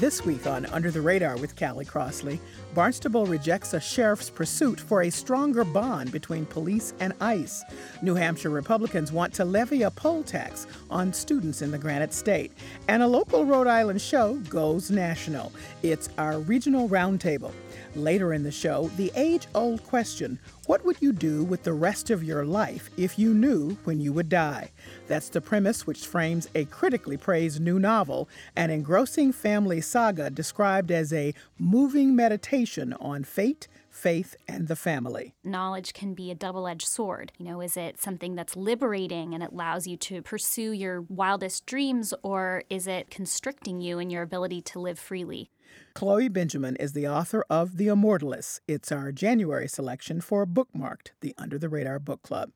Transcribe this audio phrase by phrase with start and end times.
[0.00, 2.40] This week on Under the Radar with Callie Crossley,
[2.72, 7.62] Barnstable rejects a sheriff's pursuit for a stronger bond between police and ICE.
[8.00, 12.50] New Hampshire Republicans want to levy a poll tax on students in the Granite State.
[12.88, 15.52] And a local Rhode Island show goes national.
[15.82, 17.52] It's our regional roundtable.
[17.96, 22.10] Later in the show, the age old question what would you do with the rest
[22.10, 24.70] of your life if you knew when you would die?
[25.08, 30.92] That's the premise which frames a critically praised new novel, an engrossing family saga described
[30.92, 35.34] as a moving meditation on fate, faith, and the family.
[35.42, 37.32] Knowledge can be a double edged sword.
[37.36, 42.14] You know, is it something that's liberating and allows you to pursue your wildest dreams,
[42.22, 45.50] or is it constricting you in your ability to live freely?
[45.94, 48.60] Chloe Benjamin is the author of The Immortalists.
[48.68, 52.50] It's our January selection for Bookmarked, the Under the Radar Book Club.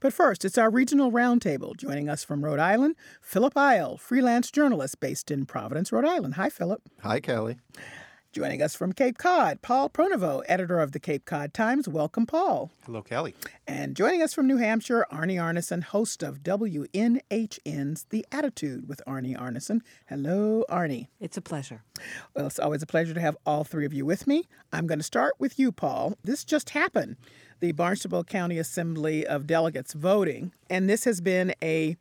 [0.00, 1.76] But first, it's our regional roundtable.
[1.76, 6.34] Joining us from Rhode Island, Philip Eil, freelance journalist based in Providence, Rhode Island.
[6.34, 6.82] Hi, Philip.
[7.02, 7.58] Hi, Kelly.
[8.30, 11.88] Joining us from Cape Cod, Paul Pronovost, editor of the Cape Cod Times.
[11.88, 12.70] Welcome, Paul.
[12.84, 13.34] Hello, Kelly.
[13.66, 19.34] And joining us from New Hampshire, Arnie Arnesen, host of WNHN's The Attitude with Arnie
[19.34, 19.80] Arnesen.
[20.10, 21.06] Hello, Arnie.
[21.18, 21.82] It's a pleasure.
[22.36, 24.46] Well, it's always a pleasure to have all three of you with me.
[24.74, 26.18] I'm going to start with you, Paul.
[26.22, 27.16] This just happened.
[27.60, 31.96] The Barnstable County Assembly of Delegates voting, and this has been a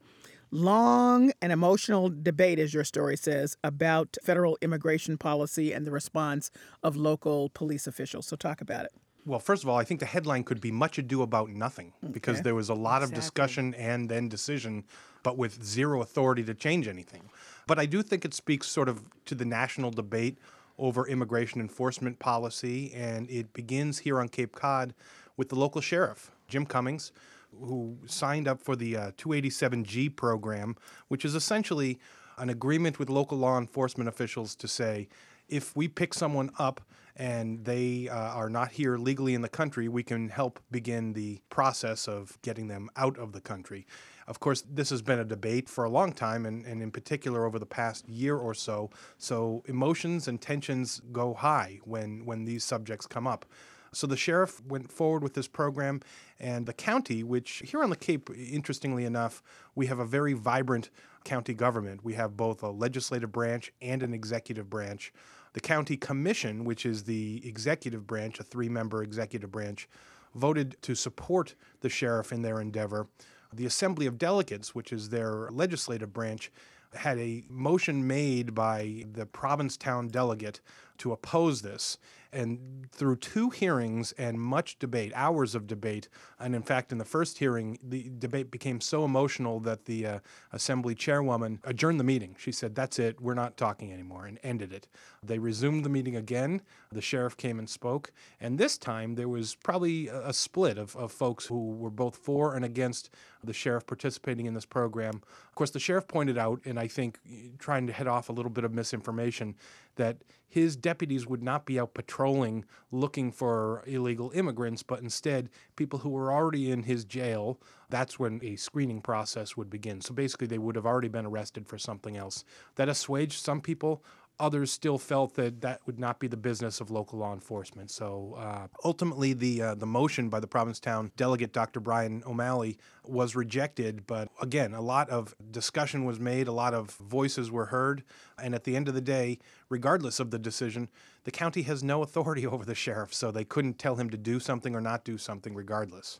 [0.52, 6.52] long and emotional debate, as your story says, about federal immigration policy and the response
[6.84, 8.28] of local police officials.
[8.28, 8.92] So, talk about it.
[9.26, 12.44] Well, first of all, I think the headline could be much ado about nothing because
[12.44, 13.18] there was a lot Exactly.
[13.18, 14.86] of discussion and then decision,
[15.22, 17.30] but with zero authority to change anything.
[17.68, 20.38] But I do think it speaks sort of to the national debate
[20.80, 24.94] over immigration enforcement policy, and it begins here on Cape Cod
[25.36, 27.12] with the local sheriff, Jim Cummings,
[27.52, 30.76] who signed up for the uh, 287G program,
[31.08, 32.00] which is essentially
[32.38, 35.08] an agreement with local law enforcement officials to say
[35.50, 36.82] if we pick someone up
[37.16, 41.40] and they uh, are not here legally in the country, we can help begin the
[41.50, 43.88] process of getting them out of the country.
[44.28, 47.46] Of course, this has been a debate for a long time, and, and in particular
[47.46, 48.92] over the past year or so.
[49.18, 53.46] So emotions and tensions go high when, when these subjects come up.
[53.92, 56.02] So the sheriff went forward with this program,
[56.40, 59.42] and the county, which here on the Cape, interestingly enough,
[59.76, 60.90] we have a very vibrant
[61.24, 62.04] county government.
[62.04, 65.14] We have both a legislative branch and an executive branch.
[65.54, 69.90] The county commission, which is the executive branch, a three member executive branch,
[70.36, 73.08] voted to support the sheriff in their endeavor.
[73.54, 76.52] The Assembly of Delegates, which is their legislative branch,
[76.94, 80.62] had a motion made by the Provincetown delegate
[81.00, 81.98] to oppose this.
[82.32, 87.06] And through two hearings and much debate, hours of debate, and in fact, in the
[87.06, 90.20] first hearing, the debate became so emotional that the uh,
[90.52, 92.36] Assembly chairwoman adjourned the meeting.
[92.38, 94.88] She said, That's it, we're not talking anymore, and ended it.
[95.24, 96.62] They resumed the meeting again.
[96.92, 98.12] The sheriff came and spoke.
[98.40, 102.56] And this time, there was probably a split of, of folks who were both for
[102.56, 103.10] and against
[103.44, 105.22] the sheriff participating in this program.
[105.48, 107.20] Of course, the sheriff pointed out, and I think
[107.60, 109.56] trying to head off a little bit of misinformation,
[109.96, 110.18] that
[110.48, 116.10] his deputies would not be out patrolling looking for illegal immigrants, but instead people who
[116.10, 117.60] were already in his jail.
[117.90, 120.02] That's when a screening process would begin.
[120.02, 122.44] So basically, they would have already been arrested for something else.
[122.76, 124.04] That assuaged some people.
[124.40, 127.90] Others still felt that that would not be the business of local law enforcement.
[127.90, 131.80] So uh, ultimately, the uh, the motion by the Provincetown delegate, Dr.
[131.80, 134.06] Brian O'Malley, was rejected.
[134.06, 138.04] But again, a lot of discussion was made, a lot of voices were heard,
[138.42, 139.40] and at the end of the day,
[139.70, 140.90] regardless of the decision,
[141.24, 144.40] the county has no authority over the sheriff, so they couldn't tell him to do
[144.40, 146.20] something or not do something, regardless.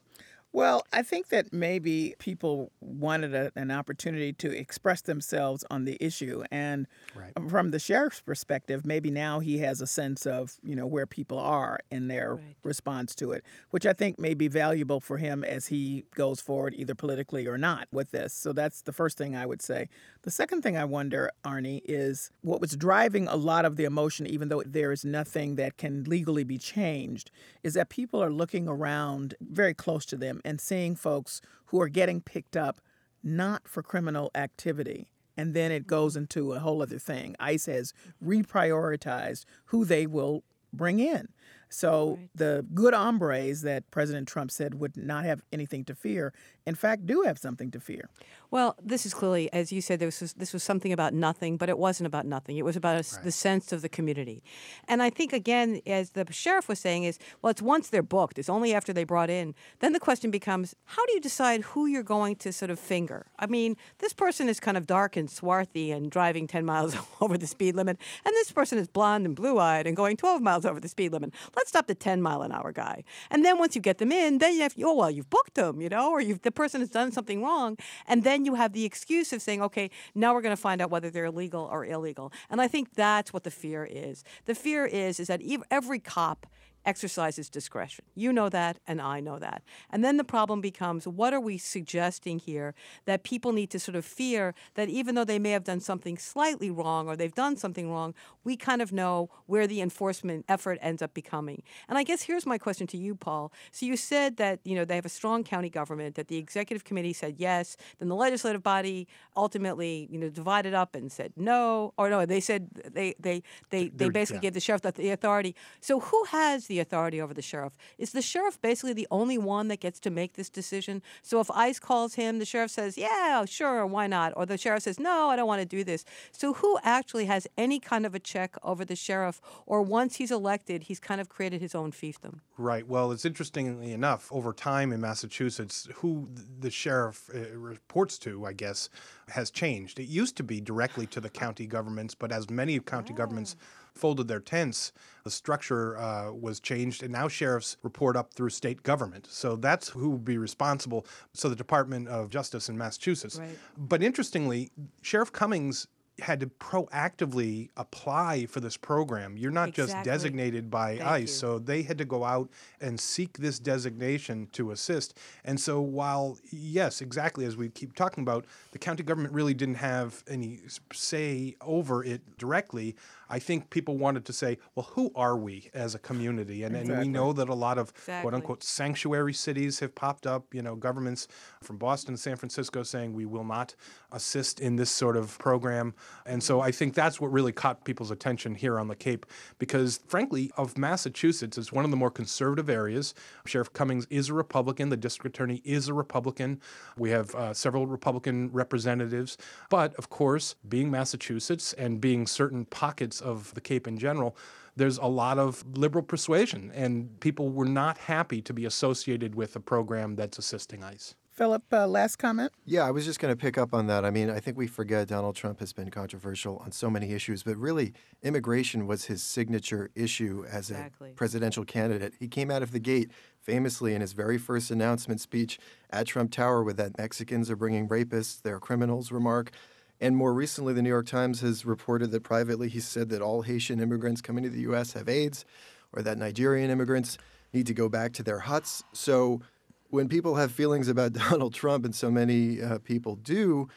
[0.54, 5.98] Well, I think that maybe people wanted a, an opportunity to express themselves on the
[6.04, 7.34] issue, and Right.
[7.36, 11.06] Um, from the sheriff's perspective, maybe now he has a sense of you know where
[11.06, 12.58] people are in their Right.
[12.64, 16.74] response to it, which I think may be valuable for him as he goes forward,
[16.76, 18.34] either politically or not, with this.
[18.34, 19.88] So that's the first thing I would say.
[20.24, 24.26] The second thing I wonder, Arnie, is what was driving a lot of the emotion,
[24.28, 27.30] even though there is nothing that can legally be changed,
[27.64, 31.90] is that people are looking around very close to them and seeing folks who are
[31.90, 32.80] getting picked up
[33.24, 35.12] not for criminal activity.
[35.36, 37.36] And then it goes into a whole other thing.
[37.40, 37.94] ICE has
[38.24, 40.44] reprioritized who they will
[40.74, 41.30] bring in.
[41.70, 46.34] So the good hombres that President Trump said would not have anything to fear,
[46.66, 48.10] in fact, do have something to fear.
[48.52, 51.70] Well, this is clearly, as you said, this was, this was something about nothing, but
[51.70, 52.58] it wasn't about nothing.
[52.58, 54.44] It was about us the sense of the community.
[54.88, 58.38] And I think, again, as the sheriff was saying, is well, it's once they're booked,
[58.38, 59.56] it's only after they brought in.
[59.80, 63.28] Then the question becomes how do you decide who you're going to sort of finger?
[63.40, 67.38] I mean, this person is kind of dark and swarthy and driving 10 miles over
[67.38, 70.66] the speed limit, and this person is blonde and blue eyed and going 12 miles
[70.66, 71.34] over the speed limit.
[71.58, 73.04] Let's stop the 10 mile an hour guy.
[73.32, 75.82] And then once you get them in, then you have, oh, well, you've booked them,
[75.82, 77.78] you know, or you've, the person has done something wrong.
[78.08, 80.92] And then you have the excuse of saying, okay, now we're going to find out
[80.92, 82.32] whether they're legal or illegal.
[82.52, 84.24] And I think that's what the fear is.
[84.46, 86.46] The fear is, is that ev- every cop
[86.88, 88.06] exercises discretion.
[88.16, 89.62] You know that, and I know that.
[89.92, 92.74] And then the problem becomes what are we suggesting here
[93.06, 96.18] that people need to sort of fear that even though they may have done something
[96.18, 100.80] slightly wrong or they've done something wrong, we kind of know where the enforcement effort
[100.82, 101.62] ends up becoming.
[101.90, 103.52] And I guess here's my question to you, Paul.
[103.72, 106.86] So you said that, you know, they have a strong county government, that the executive
[106.86, 111.94] committee said yes, then the legislative body ultimately, you know, divided up and said no,
[111.98, 114.42] or no, they said they they they, they basically yeah.
[114.42, 115.54] gave the sheriff the- the authority.
[115.82, 117.74] So who has the authority over the sheriff?
[117.98, 121.02] Is the sheriff basically the only one that gets to make this decision?
[121.22, 124.84] So if ICE calls him, the sheriff says, "Yeah, sure, why not?" Or the sheriff
[124.84, 128.16] says, "No, I don't want to do this." So who actually has any kind of
[128.16, 129.42] a check over the sheriff?
[129.66, 132.40] Or once he's elected, he's kind of created his own fiefdom.
[132.58, 132.88] Right.
[132.88, 136.28] Well, it's interestingly enough, over time in Massachusetts, who
[136.60, 138.90] the sheriff uh, reports to, I guess,
[139.30, 140.00] has changed.
[140.00, 143.56] It used to be directly to the county governments, but as many county governments
[143.98, 148.84] folded their tents, the structure uh, was changed, and now sheriffs report up through state
[148.84, 149.28] government.
[149.30, 151.06] So that's who would be responsible.
[151.34, 153.38] So the Department of Justice in Massachusetts.
[153.38, 153.58] Right.
[153.78, 154.72] But interestingly,
[155.02, 155.88] Sheriff Cummings
[156.20, 159.38] had to proactively apply for this program.
[159.38, 161.22] You're not just designated by Thank ICE.
[161.22, 161.28] you.
[161.28, 162.50] So they had to go out
[162.82, 165.18] and seek this designation to assist.
[165.46, 169.76] And so while yes, exactly as we keep talking about, the county government really didn't
[169.76, 170.62] have any
[170.92, 172.96] say over it directly.
[173.30, 176.64] I think people wanted to say, well, who are we as a community?
[176.64, 178.22] And, and we know that a lot of Exactly.
[178.22, 181.28] quote unquote sanctuary cities have popped up, you know, governments
[181.62, 183.76] from Boston and San Francisco saying we will not
[184.12, 185.94] assist in this sort of program.
[186.26, 189.26] And so I think that's what really caught people's attention here on the Cape
[189.60, 193.14] because, frankly, of Massachusetts, it's one of the more conservative areas.
[193.46, 196.62] Sheriff Cummings is a Republican, the district attorney is a Republican.
[196.98, 199.38] We have uh, several Republican representatives.
[199.70, 204.36] But of course, being Massachusetts and being certain pockets of the Cape in general,
[204.76, 209.56] there's a lot of liberal persuasion, and people were not happy to be associated with
[209.56, 211.16] a program that's assisting ICE.
[211.32, 212.52] Philip, uh, last comment?
[212.66, 214.04] Yeah, I was just going to pick up on that.
[214.04, 217.44] I mean, I think we forget Donald Trump has been controversial on so many issues,
[217.44, 217.94] but really,
[218.24, 221.12] immigration was his signature issue as Exactly.
[221.12, 222.16] a presidential candidate.
[222.20, 225.60] He came out of the gate famously in his very first announcement speech
[225.92, 229.52] at Trump Tower with that Mexicans are bringing rapists, they're criminals remark.
[230.00, 233.42] And more recently, the New York Times has reported that privately he said that all
[233.42, 234.94] Haitian immigrants coming to the U.S.
[234.94, 235.44] have AIDS
[235.92, 237.18] or that Nigerian immigrants
[237.54, 238.84] need to go back to their huts.
[238.94, 239.42] So
[239.90, 243.68] when people have feelings about Donald Trump, and so many uh, people do,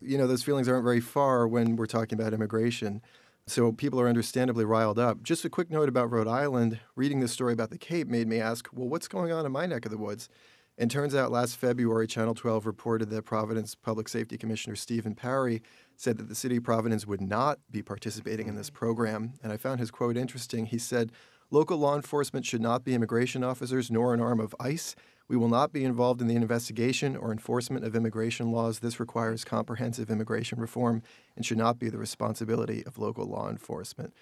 [0.00, 3.00] you know, those feelings aren't very far when we're talking about immigration.
[3.46, 5.22] So people are understandably riled up.
[5.22, 6.80] Just a quick note about Rhode Island.
[6.96, 9.66] Reading this story about the Cape made me ask, well, what's going on in my
[9.66, 10.28] neck of the woods?
[10.76, 15.62] And turns out last February, Channel 12 reported that Providence Public Safety Commissioner Stephen Parry
[15.96, 18.78] said that the city of Providence would not be participating in this mm-hmm.
[18.78, 19.34] program.
[19.42, 20.66] And I found his quote interesting.
[20.66, 21.12] He said,
[21.50, 24.96] Local law enforcement should not be immigration officers nor an arm of ICE.
[25.28, 28.80] We will not be involved in the investigation or enforcement of immigration laws.
[28.80, 31.02] This requires comprehensive immigration reform
[31.36, 34.12] and should not be the responsibility of local law enforcement.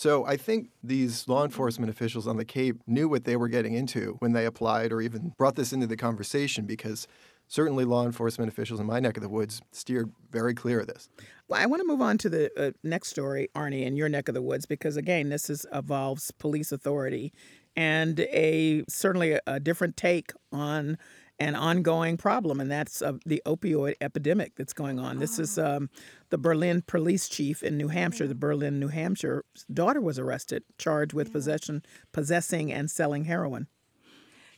[0.00, 3.74] So I think these law enforcement officials on the Cape knew what they were getting
[3.74, 7.06] into when they applied or even brought this into the conversation because
[7.48, 11.10] certainly law enforcement officials in my neck of the woods steered very clear of this.
[11.48, 14.28] Well, I want to move on to the uh, next story, Arnie, in your neck
[14.28, 17.34] of the woods, because again, this is involves police authority
[17.76, 20.96] and a certainly a, a different take on
[21.40, 25.18] an ongoing problem, and that's uh, the opioid epidemic that's going on.
[25.18, 25.88] This is um,
[26.28, 28.28] the Berlin police chief in New Hampshire.
[28.28, 31.82] The Berlin, New Hampshire daughter was arrested, charged with possession,
[32.12, 33.66] possessing, and selling heroin.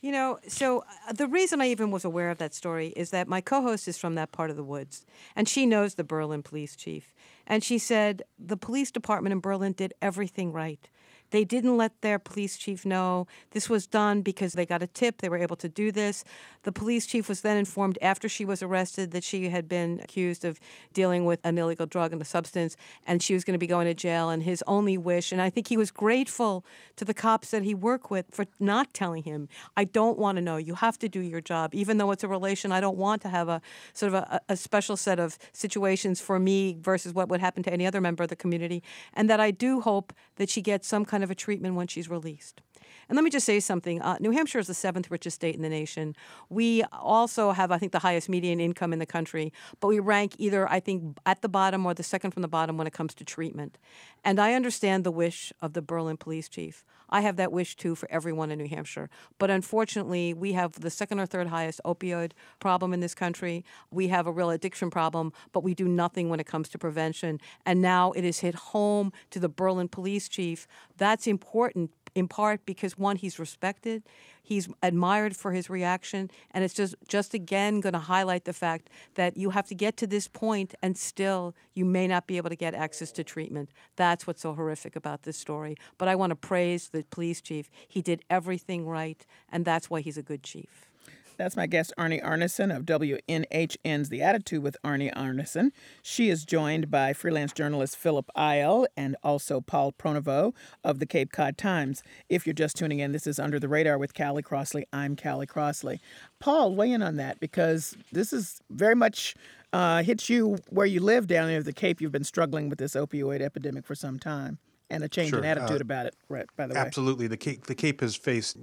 [0.01, 3.29] You know, so uh, the reason I even was aware of that story is that
[3.29, 5.05] my co host is from that part of the woods,
[5.37, 7.13] and she knows the Berlin police chief.
[7.47, 10.89] And she said the police department in Berlin did everything right.
[11.33, 13.25] They didn't let their police chief know.
[13.51, 15.19] This was done because they got a tip.
[15.19, 16.23] They were able to do this.
[16.63, 20.43] The police chief was then informed after she was arrested that she had been accused
[20.45, 20.59] of
[20.93, 23.85] dealing with an illegal drug and a substance, and she was going to be going
[23.85, 24.29] to jail.
[24.29, 26.65] And his only wish, and I think he was grateful
[26.95, 30.41] to the cops that he worked with for not telling him, I don't want to
[30.41, 30.57] know.
[30.57, 31.75] You have to do your job.
[31.75, 33.61] Even though it's a relation, I don't want to have a
[33.93, 37.73] sort of a, a special set of situations for me versus what would happen to
[37.73, 38.81] any other member of the community.
[39.13, 42.09] And that I do hope that she gets some kind of a treatment when she's
[42.09, 42.61] released.
[43.09, 44.01] And let me just say something.
[44.01, 46.15] Uh, New Hampshire is the seventh richest state in the nation.
[46.49, 50.35] We also have, I think, the highest median income in the country, but we rank
[50.37, 53.13] either, I think, at the bottom or the second from the bottom when it comes
[53.15, 53.77] to treatment.
[54.23, 56.83] And I understand the wish of the Berlin police chief.
[57.09, 59.07] I have that wish too for everyone in New Hampshire.
[59.37, 63.63] But unfortunately, we have the second or third highest opioid problem in this country.
[63.91, 67.39] We have a real addiction problem, but we do nothing when it comes to prevention.
[67.67, 70.67] And now it is hit home to the Berlin police chief.
[70.97, 74.03] That's important in part because one, he's respected,
[74.41, 78.89] he's admired for his reaction, and it's just just again going to highlight the fact
[79.15, 82.49] that you have to get to this point and still you may not be able
[82.49, 83.69] to get access to treatment.
[83.95, 85.75] That's what's so horrific about this story.
[85.97, 87.69] But I want to praise the police chief.
[87.87, 90.92] He did everything right, and that's why he's a good chief.
[91.35, 95.71] That's my guest, Arnie Arnesen of WNHN's The Attitude with Arnie Arnesen.
[96.03, 101.31] She is joined by freelance journalist Philip Eil and also Paul Pronovost of the Cape
[101.31, 102.03] Cod Times.
[102.29, 104.85] If you're just tuning in, this is Under the Radar with Callie Crossley.
[104.93, 105.99] I'm Callie Crossley.
[106.39, 109.35] Paul, weigh in on that because this is very much
[109.71, 111.99] uh, hits you where you live down there at the Cape.
[111.99, 114.59] You've been struggling with this opioid epidemic for some time
[114.93, 116.15] and a change Sure, in attitude uh, about it.
[116.29, 116.79] Right, by the way.
[116.79, 117.27] Absolutely.
[117.27, 118.57] The Cape, the Cape has faced,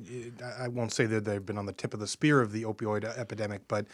[0.58, 3.04] I won't say that they've been on the tip of the spear of the opioid
[3.04, 3.86] epidemic, but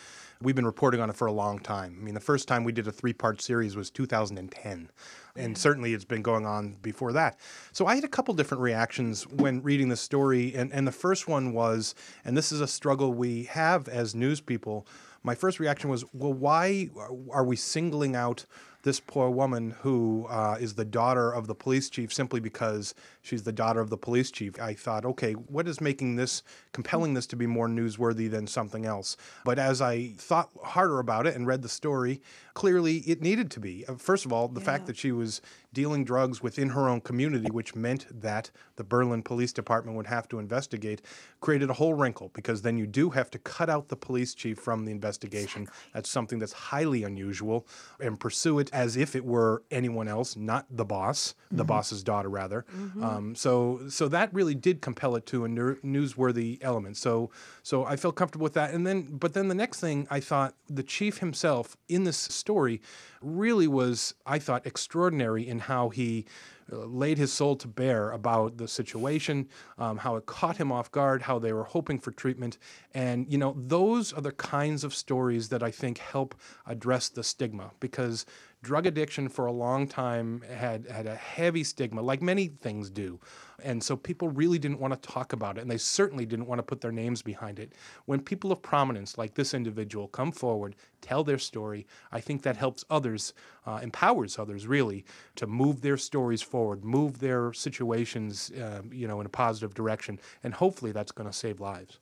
[0.43, 1.97] we've been reporting on it for a long time.
[1.99, 4.91] I mean, the first time we did a three part series was 2010.
[5.39, 7.39] And certainly it's been going on before that.
[7.73, 10.55] So I had a couple different reactions when reading the story.
[10.55, 14.41] And, and the first one was, and this is a struggle we have as news
[14.41, 14.87] people.
[15.27, 16.89] My first reaction was, well, why
[17.33, 18.47] are we singling out
[18.87, 23.43] this poor woman who uh, is the daughter of the police chief simply because she's
[23.43, 24.61] the daughter of the police chief.
[24.61, 28.87] I thought, okay, what is making this, compelling this to be more newsworthy than something
[28.87, 29.17] else?
[29.45, 32.23] But as I thought harder about it and read the story,
[32.55, 33.85] clearly it needed to be.
[33.89, 35.41] Uh, First of all, the fact that she was
[35.77, 40.27] dealing drugs within her own community, which meant that the Berlin Police Department would have
[40.29, 41.03] to investigate,
[41.43, 44.59] created a whole wrinkle because then you do have to cut out the police chief
[44.59, 45.69] from the investigation.
[45.93, 47.67] That's something that's highly unusual
[48.01, 51.67] and pursue it as if it were anyone else, not the boss, the Mhm.
[51.67, 52.65] boss's daughter, rather.
[52.75, 53.03] Mhm.
[53.05, 56.97] Um, so, so that really did compel it to a ner- newsworthy element.
[56.97, 57.31] So,
[57.63, 58.73] so I felt comfortable with that.
[58.73, 62.81] And then, but then the next thing I thought the chief himself in this story
[63.21, 66.25] really was, I thought, extraordinary in how he
[66.73, 70.91] uh, laid his soul to bear about the situation, um, how it caught him off
[70.91, 72.59] guard, how they were hoping for treatment.
[72.95, 76.35] And, you know, those are the kinds of stories that I think help
[76.67, 78.27] address the stigma because
[78.67, 83.21] drug addiction for a long time had, had a heavy stigma, like many things do.
[83.63, 86.59] And so people really didn't want to talk about it, and they certainly didn't want
[86.59, 87.73] to put their names behind it.
[88.07, 92.57] When people of prominence, like this individual, come forward, tell their story, I think that
[92.57, 93.35] helps others,
[93.67, 95.05] uh, empowers others really,
[95.37, 100.19] to move their stories forward, move their situations, uh, you know, in a positive direction,
[100.43, 102.01] and hopefully that's going to save lives.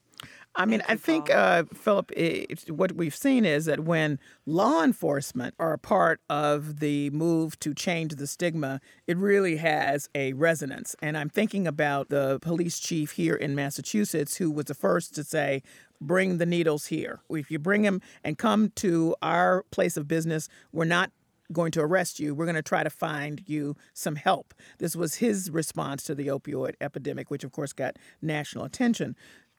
[0.56, 5.54] I mean, I think, uh, Philip, it's, what we've seen is that when law enforcement
[5.58, 10.94] are a part of the move to change the stigma, it really has a resonance.
[11.02, 15.24] And I'm thinking about the police chief here in Massachusetts who was the first to
[15.24, 15.62] say,
[16.00, 17.20] bring the needles here.
[17.30, 21.10] If you bring them and come to our place of business, we're not
[21.52, 22.34] going to arrest you.
[22.34, 24.54] We're going to try to find you some help.
[24.78, 29.14] This was his response to the opioid epidemic, which of course got national attention.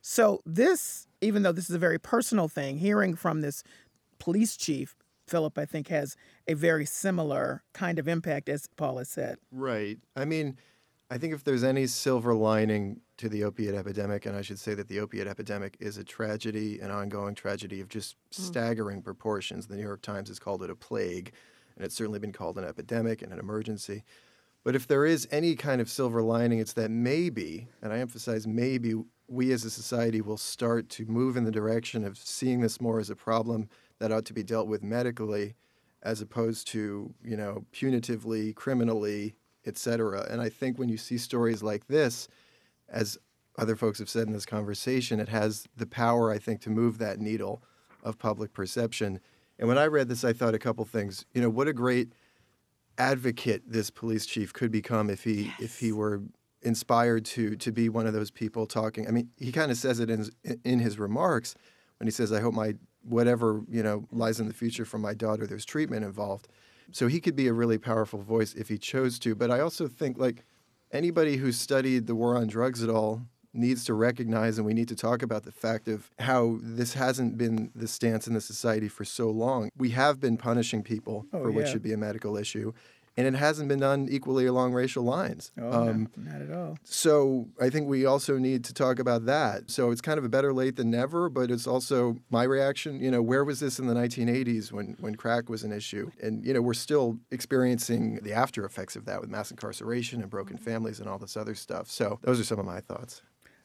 [0.08, 3.64] So, this, even though this is a very personal thing, hearing from this
[4.20, 4.96] police chief,
[5.28, 6.16] Philip, I think, has
[6.48, 9.40] a very similar kind of impact, as Paul has said.
[9.52, 9.98] Right.
[10.16, 10.60] I mean,
[11.10, 14.76] I think if there's any silver lining to the opiate epidemic, and I should say
[14.76, 18.46] that the opiate epidemic is a tragedy, an ongoing tragedy of just mm.
[18.46, 19.66] staggering proportions.
[19.66, 21.32] The New York Times has called it a plague,
[21.76, 24.04] and it's certainly been called an epidemic and an emergency.
[24.64, 28.46] But if there is any kind of silver lining, it's that maybe, and I emphasize
[28.46, 28.94] maybe,
[29.28, 33.00] we as a society will start to move in the direction of seeing this more
[33.00, 35.56] as a problem that ought to be dealt with medically
[36.04, 40.28] as opposed to, you know, punitively, criminally, et cetera.
[40.30, 42.28] And I think when you see stories like this,
[42.88, 43.18] as
[43.58, 47.00] other folks have said in this conversation, it has the power, I think, to move
[47.00, 47.64] that needle
[48.04, 49.20] of public perception.
[49.58, 51.26] And when I read this, I thought a couple things.
[51.34, 52.14] You know, what a great
[52.98, 55.54] advocate this police chief could become if he yes.
[55.60, 56.22] if he were
[56.66, 59.08] inspired to to be one of those people talking.
[59.08, 60.30] I mean, he kind of says it in
[60.64, 61.56] in his remarks
[62.00, 65.14] when he says, "I hope my whatever you know lies in the future for my
[65.14, 66.48] daughter, there's treatment involved."
[66.92, 69.36] So he could be a really powerful voice if he chose to.
[69.36, 70.44] But I also think like
[70.92, 73.22] anybody who's studied the war on drugs at all
[73.56, 77.38] needs to recognize and we need to talk about the fact of how this hasn't
[77.38, 79.70] been the stance in the society for so long.
[79.78, 81.56] We have been punishing people oh, for yeah.
[81.56, 82.74] what should be a medical issue
[83.18, 85.52] and it hasn't been done equally along racial lines.
[85.60, 86.78] Oh, um, no, not at all.
[86.84, 89.70] So I think we also need to talk about that.
[89.72, 93.00] So it's kind of a better late than never, but it's also my reaction.
[93.00, 96.12] You know, where was this in the 1980s when when crack was an issue?
[96.22, 100.30] And you know, we're still experiencing the after effects of that with mass incarceration and
[100.30, 101.90] broken families and all this other stuff.
[101.90, 103.22] So those are some of my thoughts.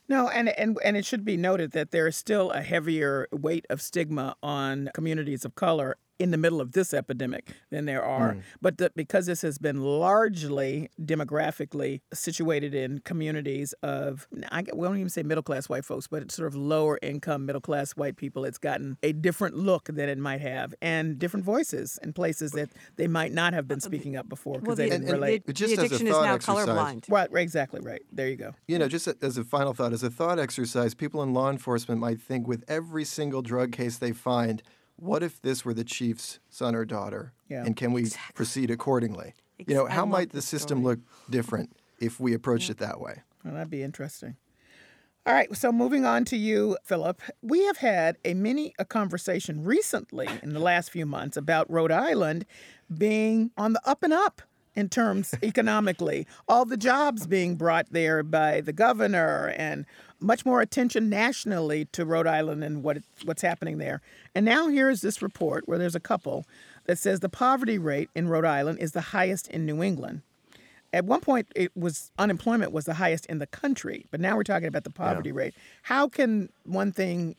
[0.08, 3.64] No, and, and and it should be noted that there is still a heavier weight
[3.70, 8.34] of stigma on communities of color in the middle of this epidemic than there are.
[8.34, 8.42] Mm.
[8.60, 14.98] But the, because this has been largely demographically situated in communities of, I we don't
[14.98, 18.16] even say middle class white folks, but it's sort of lower income middle class white
[18.16, 22.52] people, it's gotten a different look than it might have and different voices in places
[22.52, 25.46] that they might not have been uh, speaking up before because well, they didn't relate.
[25.46, 27.04] The, the addiction is now exercise, colorblind.
[27.08, 28.02] Right, exactly right.
[28.12, 28.54] There you go.
[28.68, 31.98] You know, just as a final thought, as a thought exercise, people in law enforcement
[31.98, 34.62] might think with every single drug case they find,
[35.00, 37.32] what if this were the chief's son or daughter?
[37.48, 37.64] Yeah.
[37.64, 38.34] And can we exactly.
[38.34, 39.34] proceed accordingly?
[39.58, 40.96] You know, how might the system story.
[40.96, 42.72] look different if we approached yeah.
[42.72, 43.22] it that way?
[43.44, 44.36] Well, that'd be interesting.
[45.26, 47.20] All right, so moving on to you, Philip.
[47.42, 51.92] We have had a mini a conversation recently in the last few months about Rhode
[51.92, 52.46] Island
[52.96, 54.40] being on the up and up
[54.74, 56.26] in terms economically.
[56.48, 59.84] All the jobs being brought there by the governor and
[60.20, 64.00] much more attention nationally to Rhode Island and what what's happening there.
[64.34, 66.46] And now here is this report where there's a couple
[66.86, 70.22] that says the poverty rate in Rhode Island is the highest in New England.
[70.92, 74.42] At one point, it was unemployment was the highest in the country, but now we're
[74.42, 75.36] talking about the poverty yeah.
[75.36, 75.54] rate.
[75.82, 77.36] How can one thing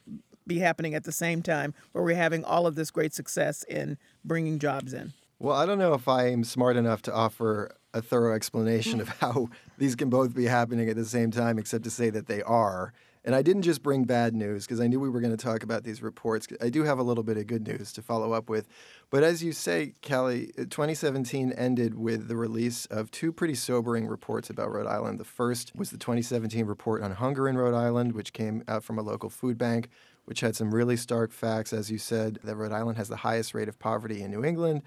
[0.48, 3.98] be happening at the same time where we're having all of this great success in
[4.24, 5.14] bringing jobs in?
[5.38, 9.50] Well, I don't know if I'm smart enough to offer a thorough explanation of how
[9.78, 12.94] these can both be happening at the same time, except to say that they are.
[13.24, 15.62] And I didn't just bring bad news because I knew we were going to talk
[15.62, 16.48] about these reports.
[16.60, 18.68] I do have a little bit of good news to follow up with.
[19.12, 24.08] But as you say, Callie, uh, 2017 ended with the release of two pretty sobering
[24.08, 25.20] reports about Rhode Island.
[25.20, 28.98] The first was the 2017 report on hunger in Rhode Island, which came out from
[28.98, 29.90] a local food bank,
[30.26, 33.54] which had some really stark facts, as you said, that Rhode Island has the highest
[33.54, 34.82] rate of poverty in New England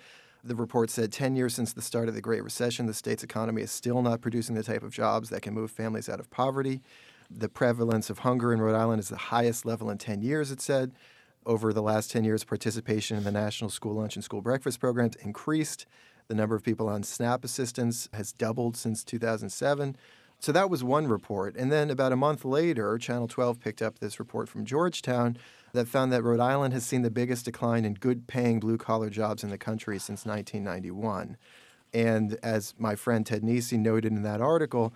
[0.45, 3.63] the report said 10 years since the start of the Great Recession, the state's economy
[3.63, 6.83] is still not producing the type of jobs that can move families out of poverty.
[7.31, 10.61] The prevalence of hunger in Rhode Island is the highest level in 10 years, it
[10.61, 10.93] said.
[11.47, 15.17] Over the last 10 years, participation in the National School Lunch and School Breakfast programs
[15.17, 15.87] increased.
[16.29, 19.97] The number of people on SNAP assistance has doubled since 2007.
[20.41, 21.57] So that was one report.
[21.57, 25.39] And then about a month later, Channel 12 picked up this report from Georgetown
[25.75, 29.11] that found that Rhode Island has seen the biggest decline in good paying blue collar
[29.11, 31.37] jobs in the country since 1991.
[31.93, 34.95] And as my friend Ted Nesi noted in that article,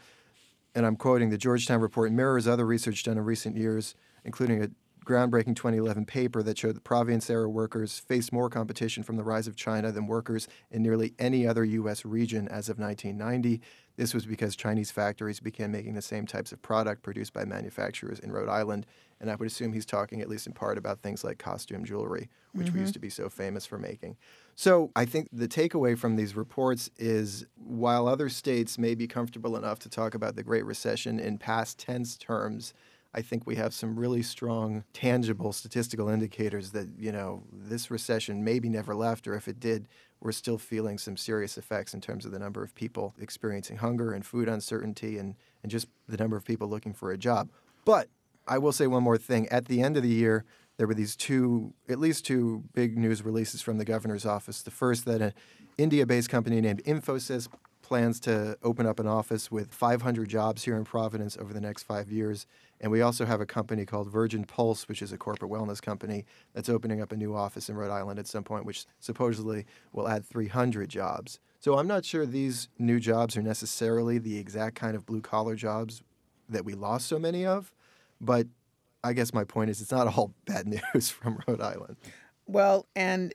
[0.74, 4.70] and I'm quoting, the Georgetown report mirrors other research done in recent years, including a
[5.04, 9.48] groundbreaking 2011 paper that showed that Providence era workers faced more competition from the rise
[9.48, 12.04] of China than workers in nearly any other U.S.
[12.04, 13.60] region as of 1990.
[13.98, 18.20] This was because Chinese factories began making the same types of product produced by manufacturers
[18.20, 18.87] in Rhode Island.
[19.20, 22.30] And I would assume he's talking, at least in part, about things like costume jewelry,
[22.52, 22.76] which mm-hmm.
[22.76, 23.00] we used mm-hmm.
[23.00, 24.16] to be so famous for making.
[24.54, 29.56] So I think the takeaway from these reports is while other states may be comfortable
[29.56, 32.74] enough to talk about the Great Recession in past tense terms,
[33.12, 38.44] I think we have some really strong, tangible statistical indicators that, you know, this recession
[38.44, 39.88] maybe never left, or if it did,
[40.20, 44.12] we're still feeling some serious effects in terms of the number of people experiencing hunger
[44.12, 47.50] and food uncertainty and, and just the number of people looking for a job.
[47.85, 48.09] But
[48.46, 49.48] I will say one more thing.
[49.48, 50.44] At the end of the year,
[50.76, 54.62] there were these two, at least two big news releases from the governor's office.
[54.62, 55.35] The first that an
[55.76, 57.48] India based company named Infosys
[57.83, 61.85] plans to open up an office with 500 jobs here in Providence over the next
[61.85, 62.46] five years.
[62.80, 66.24] And we also have a company called Virgin Pulse, which is a corporate wellness company
[66.54, 70.08] that's opening up a new office in Rhode Island at some point, which supposedly will
[70.08, 71.40] add 300 jobs.
[71.60, 75.56] So I'm not sure these new jobs are necessarily the exact kind of blue collar
[75.56, 76.02] jobs
[76.48, 77.72] that we lost so many of,
[78.20, 78.46] But
[79.04, 81.96] I guess my point is it's not all bad news from Rhode Island.
[82.48, 83.34] Well, and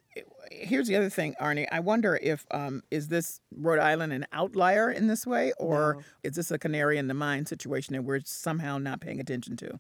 [0.52, 1.68] here's the other thing, Arnie.
[1.72, 6.02] I wonder if um, is this Rhode Island an outlier in this way, or No.
[6.24, 9.80] is this a canary in the mine situation that we're somehow not paying attention to?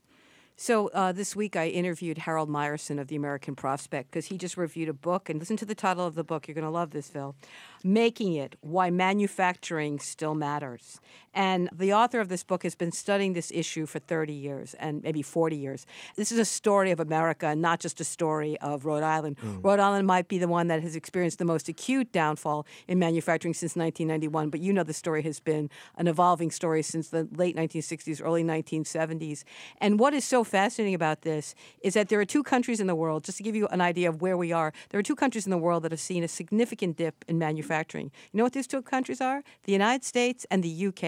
[0.55, 4.55] So uh, this week I interviewed Harold Meyerson of the American Prospect because he just
[4.55, 5.27] reviewed a book.
[5.27, 6.47] And listen to the title of the book.
[6.47, 7.35] You're going to love this, Phil.
[7.83, 11.01] Making It Why Manufacturing Still Matters.
[11.33, 15.01] And the author of this book has been studying this issue for 30 years and
[15.03, 15.85] maybe 40 years.
[16.15, 19.37] This is a story of America and not just a story of Rhode Island.
[19.39, 19.61] Hmm.
[19.61, 23.53] Rhode Island might be the one that has experienced the most acute downfall in manufacturing
[23.55, 27.55] since 1991, but you know the story has been an evolving story since the late
[27.55, 29.43] 1960s, early 1970s.
[29.79, 32.95] And what is so fascinating about this is that there are two countries in the
[32.95, 35.47] world, just to give you an idea of where we are, there are two countries
[35.47, 37.72] in the world that have seen a significant dip in manufacturing.
[37.73, 39.43] You know what these two countries are?
[39.63, 41.03] The United States and the UK.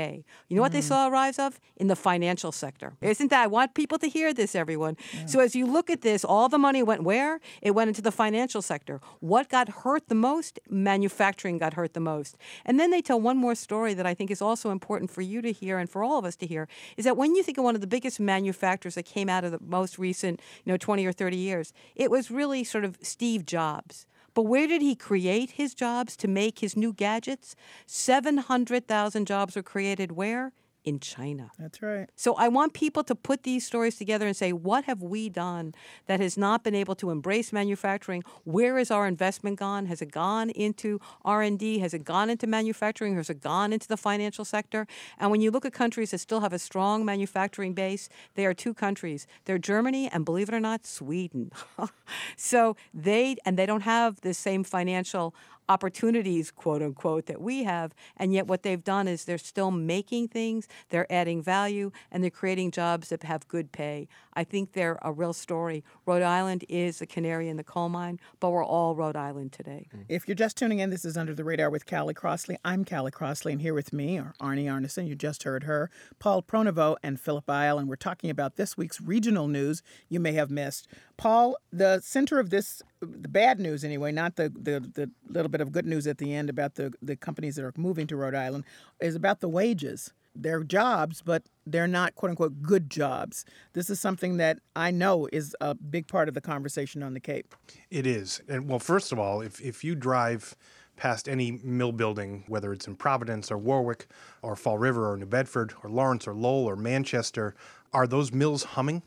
[0.48, 0.84] You know what they mm.
[0.84, 1.60] saw a rise of?
[1.78, 2.94] In the financial sector.
[3.02, 3.44] Isn't that?
[3.44, 4.98] I want people to hear this, everyone.
[5.26, 7.40] So as you look at this, all the money went where?
[7.62, 9.02] It went into the financial sector.
[9.20, 10.60] What got hurt the most?
[10.70, 12.38] Manufacturing got hurt the most.
[12.66, 15.42] And then they tell one more story that I think is also important for you
[15.42, 17.64] to hear and for all of us to hear is that when you think of
[17.64, 21.06] one of the biggest manufacturers that came out of the most recent, you know, 20
[21.06, 24.08] or 30 years, it was really sort of Steve Jobs.
[24.36, 27.56] But where did he create his jobs to make his new gadgets?
[27.88, 30.52] 700,000 jobs were created where?
[30.86, 31.50] In China.
[31.58, 32.08] That's right.
[32.16, 35.74] So I want people to put these stories together and say, what have we done
[36.06, 38.24] that has not been able to embrace manufacturing?
[38.44, 39.88] Where has our investment gone?
[39.88, 41.80] Has it gone into R&D?
[41.80, 43.16] Has it gone into manufacturing?
[43.16, 44.86] Has it gone into the financial sector?
[45.18, 48.54] And when you look at countries that still have a strong manufacturing base, they are
[48.54, 49.26] two countries.
[49.46, 51.52] They're Germany and believe it or not, Sweden.
[52.38, 55.34] so they and they don't have the same financial
[55.70, 57.94] opportunities, quote unquote, that we have.
[58.18, 62.30] And yet, what they've done is they're still making things, they're adding value, and they're
[62.32, 64.08] creating jobs that have good pay.
[64.34, 65.84] I think they're a real story.
[66.06, 69.88] Rhode Island is a canary in the coal mine, but we're all Rhode Island today.
[70.10, 72.58] If you're just tuning in, this is Under the Radar with Callie Crossley.
[72.64, 76.42] I'm Callie Crossley, and here with me are Arnie Arnesen, you just heard her, Paul
[76.42, 80.52] Pronovost, and Philip Eil, and we're talking about this week's regional news you may have
[80.52, 80.88] missed.
[81.18, 85.62] Paul, the center of this, the bad news anyway, not the, the, the little bit
[85.62, 88.36] of good news at the end about the, the companies that are moving to Rhode
[88.36, 88.64] Island,
[89.00, 90.14] is about the wages.
[90.36, 93.46] They're jobs, but they're not quote unquote good jobs.
[93.74, 97.22] This is something that I know is a big part of the conversation on the
[97.22, 97.56] Cape.
[97.90, 98.42] It is.
[98.50, 100.56] And well, first of all, if, if you drive
[100.98, 104.08] past any mill building, whether it's in Providence or Warwick
[104.42, 107.56] or Fall River or New Bedford or Lawrence or Lowell or Manchester,
[107.94, 109.04] are those mills humming?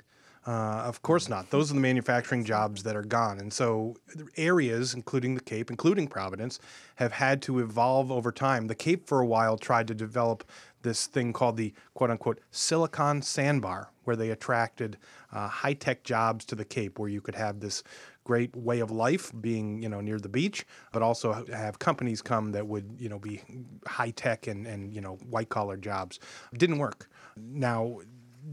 [0.46, 1.50] Uh, of course not.
[1.50, 3.38] Those are the manufacturing jobs that are gone.
[3.38, 3.96] And so
[4.36, 6.58] areas, including the Cape, including Providence,
[6.96, 8.66] have had to evolve over time.
[8.66, 10.48] The Cape, for a while, tried to develop
[10.82, 14.96] this thing called the quote unquote silicon sandbar, where they attracted
[15.32, 17.82] uh, high tech jobs to the Cape, where you could have this
[18.28, 22.52] great way of life being you know near the beach but also have companies come
[22.52, 23.40] that would you know be
[23.86, 26.20] high tech and and you know white collar jobs
[26.58, 27.98] didn't work now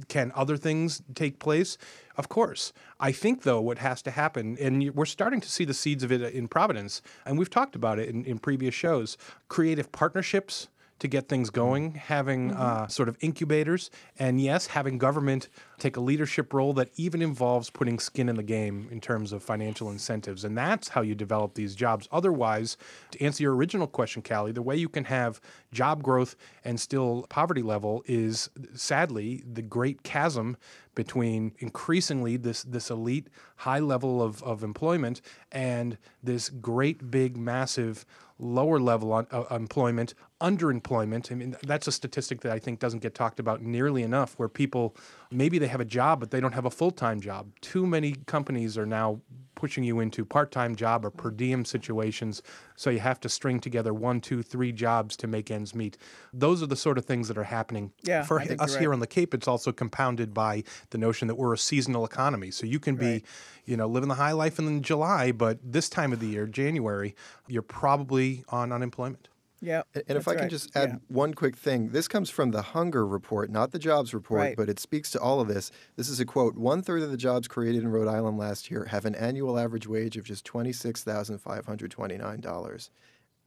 [0.08, 1.78] can other things take place?
[2.18, 2.74] Of course.
[3.00, 6.12] I think, though, what has to happen, and we're starting to see the seeds of
[6.12, 10.68] it in Providence, and we've talked about it in, in previous shows creative partnerships
[11.00, 16.00] to get things going, having uh, sort of incubators, and yes, having government take a
[16.00, 20.46] leadership role that even involves putting skin in the game in terms of financial incentives.
[20.46, 22.08] And that's how you develop these jobs.
[22.14, 22.78] Otherwise,
[23.12, 25.42] to answer your original question, Callie, the way you can have
[25.74, 30.56] job growth and still poverty level is sadly the great chasm
[30.96, 33.28] between increasingly this this elite
[33.58, 38.06] high level of, of employment and this great big massive
[38.40, 40.14] lower level on, uh, employment
[40.50, 41.32] underemployment.
[41.32, 44.50] I mean that's a statistic that i think doesn't get talked about nearly enough where
[44.50, 44.96] people
[45.32, 47.44] maybe they have a job but they don't have a full-time job.
[47.62, 49.22] Too many companies are now
[49.56, 52.42] pushing you into part-time job or per diem situations
[52.76, 55.98] so you have to string together one two three jobs to make ends meet.
[56.34, 57.92] Those are the sort of things that are happening.
[58.04, 61.36] Yeah, for us you're here on the Cape, it's also compounded by the notion that
[61.36, 62.52] we're a seasonal economy.
[62.52, 63.24] So you can be,
[63.66, 67.16] you know, living the high life in July, but this time of the year, January,
[67.48, 69.30] you're probably on unemployment.
[69.62, 69.84] Yeah.
[69.96, 70.52] And if I can right.
[70.52, 70.96] just add Yeah.
[71.08, 74.58] one quick thing, this comes from the Hunger Report, not the Jobs Report, Right.
[74.58, 75.72] but it speaks to all of this.
[75.96, 78.86] This is a quote One third of the jobs created in Rhode Island last year
[78.86, 82.90] have an annual average wage of just $26,529.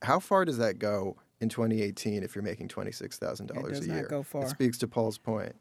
[0.02, 3.94] How far does that go in 2018 if you're making $26,000 It does a not
[3.96, 4.06] year?
[4.08, 4.44] go far.
[4.44, 5.54] It speaks to Paul's point.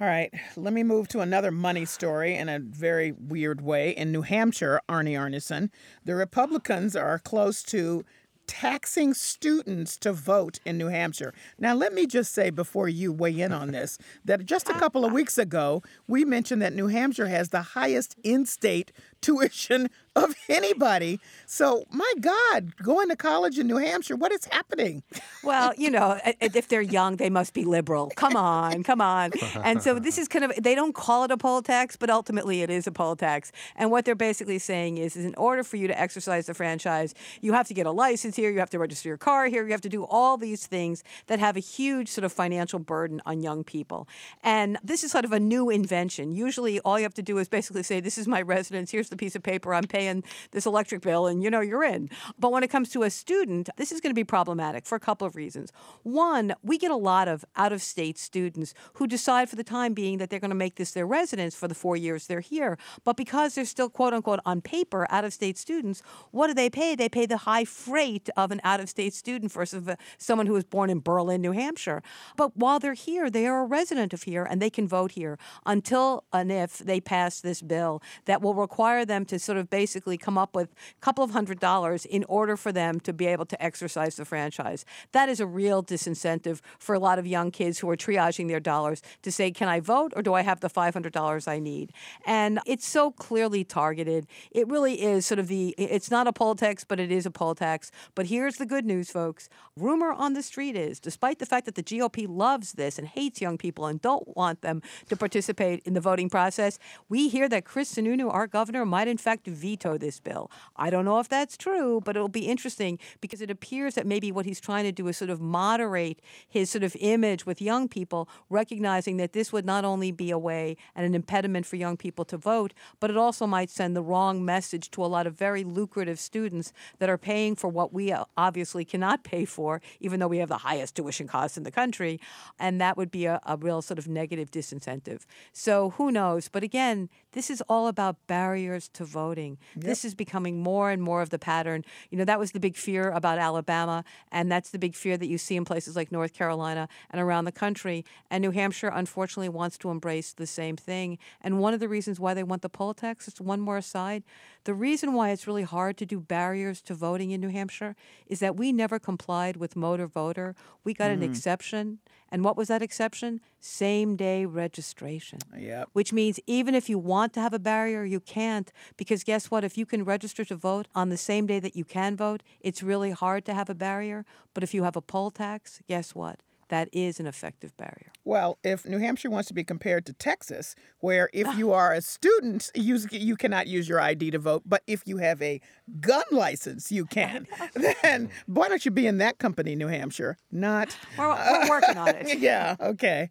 [0.00, 3.90] All right, let me move to another money story in a very weird way.
[3.90, 5.68] In New Hampshire, Arnie Arnesen,
[6.06, 8.02] the Republicans are close to
[8.50, 11.32] taxing students to vote in New Hampshire.
[11.56, 15.04] Now, let me just say before you weigh in on this that just a couple
[15.04, 20.34] of weeks ago, we mentioned that New Hampshire has the highest in state tuition of
[20.48, 21.20] anybody.
[21.46, 25.02] So, my God, going to college in New Hampshire, what is happening?
[25.44, 28.10] Well, you know, if they're young, they must be liberal.
[28.16, 29.30] Come on, come on.
[29.62, 32.62] And so this is kind of, they don't call it a poll tax, but ultimately
[32.62, 33.52] it is a poll tax.
[33.76, 37.14] And what they're basically saying is, is in order for you to exercise the franchise,
[37.40, 39.70] you have to get a license here, you have to register your car here, you
[39.70, 43.42] have to do all these things that have a huge sort of financial burden on
[43.42, 44.08] young people.
[44.42, 46.32] And this is sort of a new invention.
[46.32, 49.16] Usually all you have to do is basically say, this is my residence, here's the
[49.16, 52.08] piece of paper I'm paying this electric bill, and you know, you're in.
[52.38, 55.00] But when it comes to a student, this is going to be problematic for a
[55.00, 55.72] couple of reasons.
[56.02, 59.94] One, we get a lot of out of state students who decide for the time
[59.94, 62.78] being that they're going to make this their residence for the four years they're here.
[63.04, 66.70] But because they're still, quote unquote, on paper out of state students, what do they
[66.70, 66.94] pay?
[66.94, 70.64] They pay the high freight of an out of state student versus someone who was
[70.64, 72.02] born in Berlin, New Hampshire.
[72.36, 75.38] But while they're here, they are a resident of here and they can vote here
[75.66, 80.16] until and if they pass this bill that will require them to sort of basically
[80.16, 83.46] come up with a couple of hundred dollars in order for them to be able
[83.46, 84.84] to exercise the franchise.
[85.12, 88.60] That is a real disincentive for a lot of young kids who are triaging their
[88.60, 91.92] dollars to say, can I vote or do I have the $500 I need?
[92.26, 94.26] And it's so clearly targeted.
[94.50, 97.30] It really is sort of the, it's not a poll tax, but it is a
[97.30, 97.90] poll tax.
[98.14, 99.48] But here's the good news, folks.
[99.76, 103.40] Rumor on the street is, despite the fact that the GOP loves this and hates
[103.40, 107.64] young people and don't want them to participate in the voting process, we hear that
[107.64, 110.50] Chris Sununu, our governor, might in fact veto this bill.
[110.76, 114.32] I don't know if that's true, but it'll be interesting because it appears that maybe
[114.32, 117.88] what he's trying to do is sort of moderate his sort of image with young
[117.88, 121.96] people, recognizing that this would not only be a way and an impediment for young
[121.96, 125.34] people to vote, but it also might send the wrong message to a lot of
[125.34, 130.18] very lucrative students that are paying for what we uh, obviously cannot pay for, even
[130.20, 132.20] though we have the highest tuition costs in the country.
[132.58, 135.24] And that would be a, a real sort of negative disincentive.
[135.52, 136.48] So who knows?
[136.48, 139.58] But again, this is all about barriers to voting.
[139.76, 139.84] Yep.
[139.84, 141.84] This is becoming more and more of the pattern.
[142.10, 145.26] You know, that was the big fear about Alabama, and that's the big fear that
[145.26, 148.04] you see in places like North Carolina and around the country.
[148.30, 151.18] And New Hampshire, unfortunately, wants to embrace the same thing.
[151.40, 154.24] And one of the reasons why they want the poll tax, just one more aside,
[154.64, 158.40] the reason why it's really hard to do barriers to voting in New Hampshire is
[158.40, 160.54] that we never complied with motor voter.
[160.84, 161.14] We got mm.
[161.14, 161.98] an exception.
[162.30, 163.40] And what was that exception?
[163.58, 165.40] Same day registration.
[165.56, 165.88] Yep.
[165.92, 168.72] Which means even if you want to have a barrier, you can't.
[168.96, 169.64] Because guess what?
[169.64, 172.82] If you can register to vote on the same day that you can vote, it's
[172.82, 174.24] really hard to have a barrier.
[174.54, 176.40] But if you have a poll tax, guess what?
[176.70, 178.12] That is an effective barrier.
[178.24, 182.00] Well, if New Hampshire wants to be compared to Texas, where if you are a
[182.00, 185.60] student, you, you cannot use your ID to vote, but if you have a
[186.00, 187.46] gun license, you can.
[188.02, 190.38] then why don't you be in that company, New Hampshire?
[190.52, 190.96] Not.
[191.18, 192.38] We're, we're working on it.
[192.38, 193.30] yeah, okay.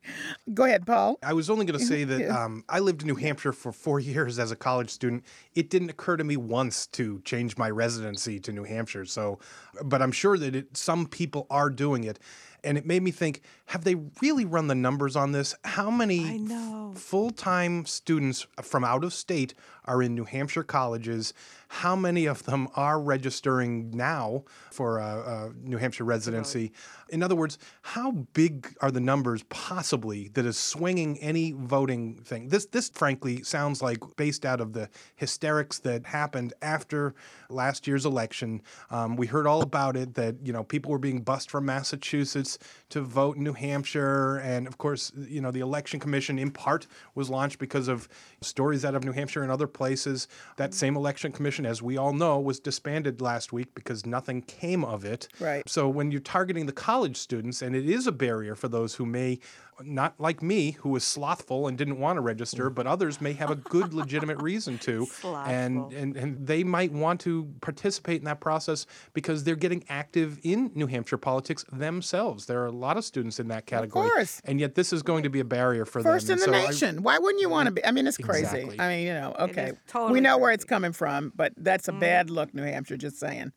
[0.54, 1.18] Go ahead, Paul.
[1.24, 4.00] I was only going to say that um, I lived in New Hampshire for four
[4.00, 5.24] years as a college student.
[5.56, 9.06] It didn't occur to me once to change my residency to New Hampshire.
[9.06, 9.40] So,
[9.84, 12.20] but I'm sure that it, some people are doing it.
[12.64, 15.56] And it made me think have they really run the numbers on this?
[15.64, 16.48] How many
[16.96, 19.54] full time students from out of state
[19.90, 21.34] are in New Hampshire colleges?
[21.68, 26.72] How many of them are registering now for a, a New Hampshire residency?
[27.10, 32.50] In other words, how big are the numbers possibly that is swinging any voting thing?
[32.50, 37.16] This, this frankly sounds like based out of the hysterics that happened after
[37.50, 38.62] last year's election.
[38.92, 42.60] Um, we heard all about it that you know people were being bussed from Massachusetts
[42.90, 46.88] to vote in New Hampshire, and of course, you know the election commission in part
[47.16, 48.08] was launched because of
[48.42, 50.28] stories out of New Hampshire and other places.
[50.58, 54.84] That same election commission, as we all know, was disbanded last week because nothing came
[54.84, 55.30] of it.
[55.40, 55.64] Right.
[55.68, 59.06] So when you're targeting the college students, and it is a barrier for those who
[59.06, 59.40] may
[59.84, 63.50] not like me, who was slothful and didn't want to register, but others may have
[63.50, 68.40] a good, legitimate reason to, and, and and they might want to participate in that
[68.40, 72.46] process because they're getting active in New Hampshire politics themselves.
[72.46, 74.42] There are a lot of students in that category, of course.
[74.46, 76.38] and yet this is going to be a barrier for First them.
[76.38, 76.98] First in the so nation.
[76.98, 77.86] I, Why wouldn't you want to be?
[77.86, 78.42] I mean, it's crazy.
[78.42, 78.80] Exactly.
[78.80, 80.42] I mean, you know, okay, totally we know crazy.
[80.42, 82.00] where it's coming from, but that's a mm.
[82.00, 82.98] bad look, New Hampshire.
[82.98, 83.52] Just saying.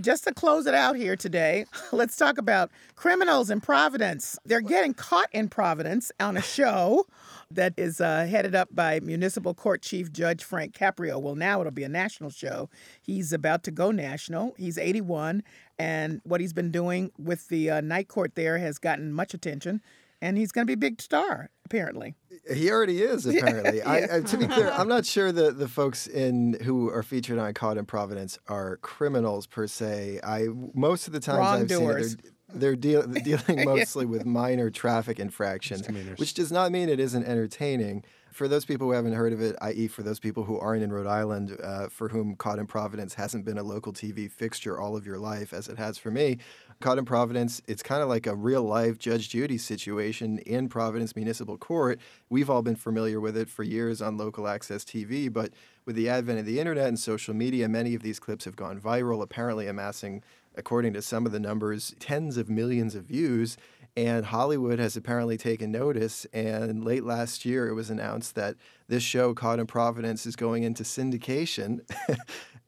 [0.00, 4.36] Just to close it out here today, let's talk about criminals in Providence.
[4.44, 7.06] They're getting caught in Providence on a show
[7.50, 11.20] that is uh, headed up by Municipal Court Chief Judge Frank Caprio.
[11.20, 12.68] Well, now it'll be a national show.
[13.00, 14.54] He's about to go national.
[14.56, 15.44] He's 81,
[15.78, 19.80] and what he's been doing with the uh, night court there has gotten much attention
[20.24, 22.14] and he's going to be a big star apparently.
[22.52, 23.78] He already is, apparently.
[23.78, 23.90] yeah.
[23.90, 27.38] I, I, to be clear, I'm not sure that the folks in who are featured
[27.38, 30.20] on Caught in Providence are criminals per se.
[30.22, 32.20] I most of the times I've seen it,
[32.52, 37.24] they're, they're deal, dealing mostly with minor traffic infractions, which does not mean it isn't
[37.24, 38.04] entertaining.
[38.34, 40.92] For those people who haven't heard of it, i.e., for those people who aren't in
[40.92, 44.96] Rhode Island, uh, for whom Caught in Providence hasn't been a local TV fixture all
[44.96, 46.38] of your life, as it has for me,
[46.80, 51.14] Caught in Providence, it's kind of like a real life Judge Judy situation in Providence
[51.14, 52.00] Municipal Court.
[52.28, 55.52] We've all been familiar with it for years on local access TV, but
[55.86, 58.80] with the advent of the internet and social media, many of these clips have gone
[58.80, 60.24] viral, apparently amassing,
[60.56, 63.56] according to some of the numbers, tens of millions of views.
[63.96, 66.26] And Hollywood has apparently taken notice.
[66.32, 68.56] And late last year, it was announced that
[68.88, 71.80] this show, Caught in Providence, is going into syndication.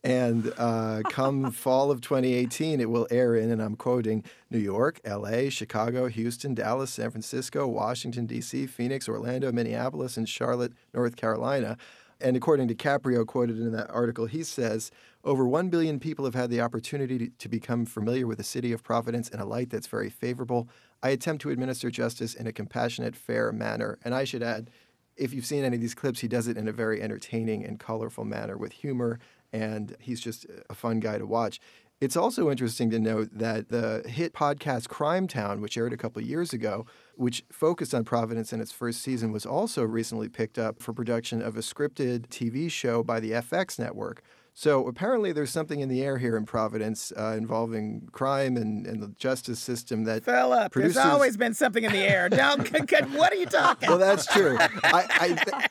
[0.07, 5.01] And uh, come fall of 2018, it will air in, and I'm quoting, New York,
[5.05, 11.77] LA, Chicago, Houston, Dallas, San Francisco, Washington, D.C., Phoenix, Orlando, Minneapolis, and Charlotte, North Carolina.
[12.21, 14.93] And according to Caprio, quoted in that article, he says,
[15.25, 18.85] over 1 billion people have had the opportunity to become familiar with the city of
[18.85, 20.69] Providence in a light that's very favorable.
[21.03, 23.99] I attempt to administer justice in a compassionate, fair manner.
[24.05, 24.71] And I should add,
[25.17, 27.79] if you've seen any of these clips, he does it in a very entertaining and
[27.79, 29.19] colorful manner with humor
[29.53, 31.61] and he's just a fun guy to watch.
[31.99, 36.21] It's also interesting to note that the hit podcast Crime Town, which aired a couple
[36.21, 40.83] years ago, which focused on Providence in its first season, was also recently picked up
[40.83, 44.23] for production of a scripted TV show by the FX network.
[44.59, 49.03] So apparently, there's something in the air here in Providence uh, involving crime and, and,
[49.03, 50.25] the justice system that.
[50.25, 50.95] Philip, producers...
[50.95, 52.29] there's always been something in the air.
[52.31, 52.67] Don't.
[53.13, 53.87] what are you talking?
[53.87, 54.57] Well, that's true.
[54.59, 55.67] I, I,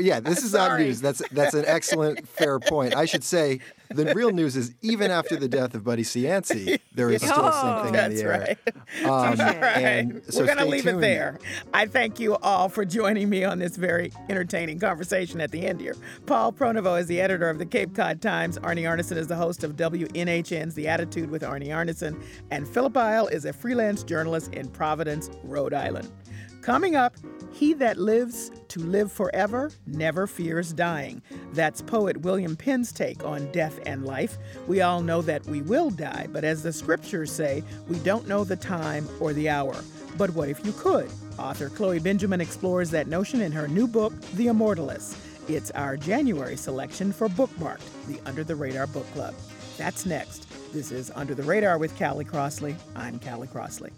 [0.00, 1.00] yeah, this is not news.
[1.00, 2.96] That's that's an excellent, fair point.
[2.96, 7.10] I should say the real news is even after the death of Buddy Cianci, there
[7.10, 8.56] is still oh, something in the air.
[8.64, 9.04] Right.
[9.04, 10.06] Um, all right.
[10.28, 10.98] So We're going to leave tuned.
[10.98, 11.38] it there.
[11.72, 15.80] I thank you all for joining me on this very entertaining conversation at the end
[15.80, 15.96] here.
[16.26, 18.58] Paul Pronovost is the editor of the Cape Cod Times.
[18.58, 22.22] Arnie Arnesen is the host of WNHN's The Attitude with Arnie Arnesen.
[22.50, 26.10] And Philip Eil is a freelance journalist in Providence, Rhode Island.
[26.66, 27.14] Coming up,
[27.52, 31.22] he that lives to live forever never fears dying.
[31.52, 34.36] That's poet William Penn's take on death and life.
[34.66, 38.42] We all know that we will die, but as the scriptures say, we don't know
[38.42, 39.76] the time or the hour.
[40.18, 41.08] But what if you could?
[41.38, 45.16] Author Chloe Benjamin explores that notion in her new book, The Immortalist.
[45.48, 49.36] It's our January selection for Bookmarked, the Under the Radar Book Club.
[49.78, 50.48] That's next.
[50.72, 52.74] This is Under the Radar with Callie Crossley.
[52.96, 53.92] I'm Callie Crossley.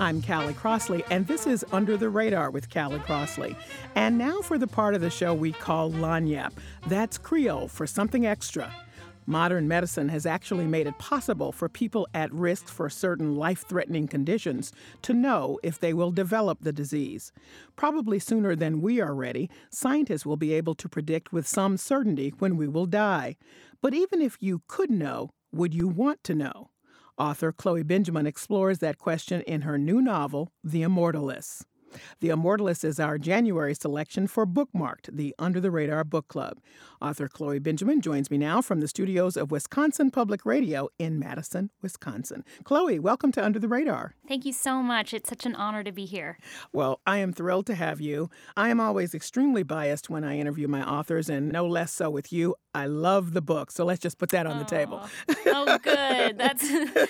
[0.00, 3.54] I'm Callie Crossley, and this is Under the Radar with Callie Crossley.
[3.94, 6.52] And now for the part of the show we call Lagniappe.
[6.86, 8.72] That's Creole for something extra.
[9.28, 14.08] Modern medicine has actually made it possible for people at risk for certain life threatening
[14.08, 17.30] conditions to know if they will develop the disease.
[17.76, 22.32] Probably sooner than we are ready, scientists will be able to predict with some certainty
[22.38, 23.36] when we will die.
[23.82, 26.70] But even if you could know, would you want to know?
[27.18, 31.66] Author Chloe Benjamin explores that question in her new novel, The Immortalist.
[32.20, 36.58] The Immortalist is our January selection for Bookmarked, the Under the Radar Book Club.
[37.00, 41.70] Author Chloe Benjamin joins me now from the studios of Wisconsin Public Radio in Madison,
[41.80, 42.44] Wisconsin.
[42.64, 44.14] Chloe, welcome to Under the Radar.
[44.26, 45.14] Thank you so much.
[45.14, 46.38] It's such an honor to be here.
[46.72, 48.30] Well, I am thrilled to have you.
[48.56, 52.32] I am always extremely biased when I interview my authors, and no less so with
[52.32, 52.56] you.
[52.78, 55.00] I love the book, so let's just put that on the table.
[55.46, 56.38] oh, good.
[56.38, 56.62] That's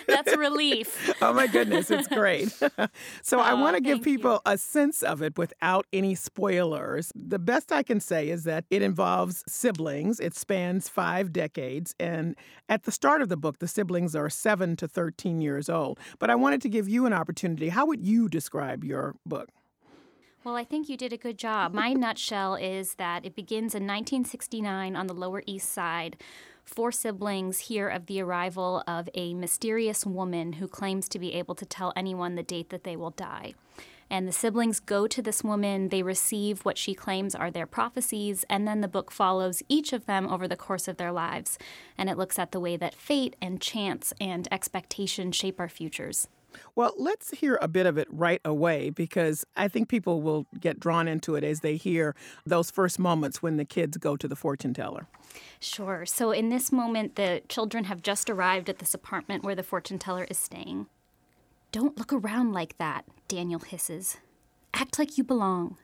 [0.06, 1.12] that's a relief.
[1.20, 2.48] oh my goodness, it's great.
[3.22, 4.52] so oh, I want to give people you.
[4.52, 7.12] a sense of it without any spoilers.
[7.14, 10.20] The best I can say is that it involves siblings.
[10.20, 12.34] It spans five decades, and
[12.70, 16.00] at the start of the book, the siblings are seven to thirteen years old.
[16.18, 17.68] But I wanted to give you an opportunity.
[17.68, 19.50] How would you describe your book?
[20.48, 21.74] Well, I think you did a good job.
[21.74, 26.16] My nutshell is that it begins in 1969 on the Lower East Side.
[26.64, 31.54] Four siblings hear of the arrival of a mysterious woman who claims to be able
[31.54, 33.52] to tell anyone the date that they will die.
[34.08, 38.46] And the siblings go to this woman, they receive what she claims are their prophecies,
[38.48, 41.58] and then the book follows each of them over the course of their lives.
[41.98, 46.26] And it looks at the way that fate and chance and expectation shape our futures.
[46.74, 50.80] Well, let's hear a bit of it right away because I think people will get
[50.80, 52.14] drawn into it as they hear
[52.46, 55.06] those first moments when the kids go to the fortune teller.
[55.60, 56.06] Sure.
[56.06, 59.98] So, in this moment, the children have just arrived at this apartment where the fortune
[59.98, 60.86] teller is staying.
[61.70, 64.16] Don't look around like that, Daniel hisses.
[64.72, 65.76] Act like you belong.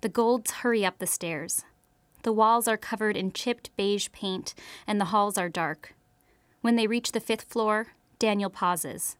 [0.00, 1.64] The Golds hurry up the stairs.
[2.22, 4.54] The walls are covered in chipped beige paint,
[4.86, 5.94] and the halls are dark.
[6.60, 9.16] When they reach the fifth floor, Daniel pauses.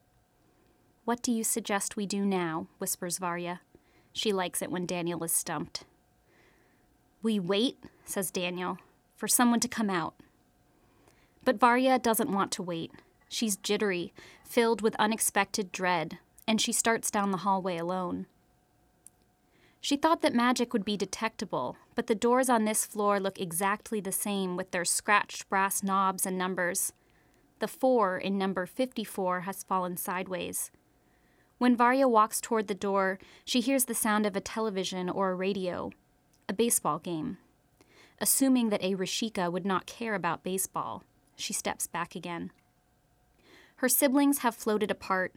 [1.11, 2.69] What do you suggest we do now?
[2.79, 3.63] whispers Varya.
[4.13, 5.83] She likes it when Daniel is stumped.
[7.21, 8.79] We wait, says Daniel,
[9.17, 10.15] for someone to come out.
[11.45, 12.93] But Varya doesn't want to wait.
[13.29, 14.13] She's jittery,
[14.45, 18.27] filled with unexpected dread, and she starts down the hallway alone.
[19.81, 24.01] She thought that magic would be detectable, but the doors on this floor look exactly
[24.01, 26.93] the same with their scratched brass knobs and numbers.
[27.59, 30.71] The 4 in number 54 has fallen sideways.
[31.61, 35.35] When Varya walks toward the door, she hears the sound of a television or a
[35.35, 35.91] radio,
[36.49, 37.37] a baseball game.
[38.19, 41.05] Assuming that a Rishika would not care about baseball,
[41.37, 42.51] she steps back again.
[43.77, 45.35] Her siblings have floated apart.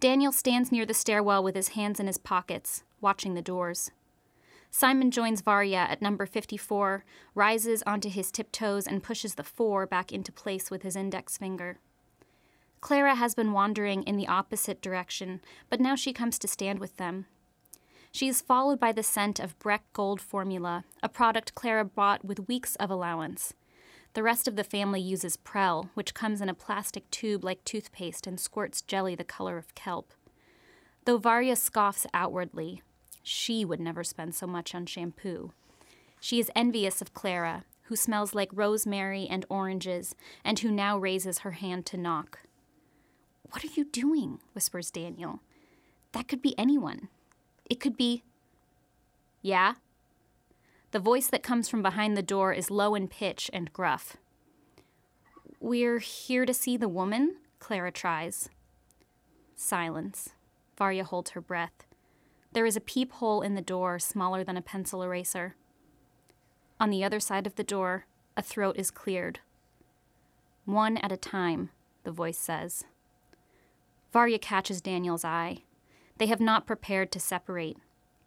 [0.00, 3.92] Daniel stands near the stairwell with his hands in his pockets, watching the doors.
[4.72, 7.04] Simon joins Varya at number 54,
[7.36, 11.78] rises onto his tiptoes, and pushes the four back into place with his index finger.
[12.80, 16.96] Clara has been wandering in the opposite direction, but now she comes to stand with
[16.96, 17.26] them.
[18.12, 22.48] She is followed by the scent of Breck Gold Formula, a product Clara bought with
[22.48, 23.52] weeks of allowance.
[24.14, 28.26] The rest of the family uses Prell, which comes in a plastic tube like toothpaste
[28.26, 30.12] and squirts jelly the color of kelp.
[31.04, 32.82] Though Varya scoffs outwardly,
[33.22, 35.52] she would never spend so much on shampoo.
[36.20, 40.14] She is envious of Clara, who smells like rosemary and oranges,
[40.44, 42.40] and who now raises her hand to knock.
[43.50, 44.40] What are you doing?
[44.52, 45.40] whispers Daniel.
[46.12, 47.08] That could be anyone.
[47.68, 48.22] It could be.
[49.42, 49.74] Yeah?
[50.90, 54.16] The voice that comes from behind the door is low in pitch and gruff.
[55.60, 57.36] We're here to see the woman?
[57.58, 58.48] Clara tries.
[59.54, 60.30] Silence.
[60.76, 61.84] Varya holds her breath.
[62.52, 65.56] There is a peephole in the door smaller than a pencil eraser.
[66.80, 69.40] On the other side of the door, a throat is cleared.
[70.64, 71.70] One at a time,
[72.04, 72.84] the voice says.
[74.12, 75.62] Varya catches Daniel's eye.
[76.16, 77.76] They have not prepared to separate,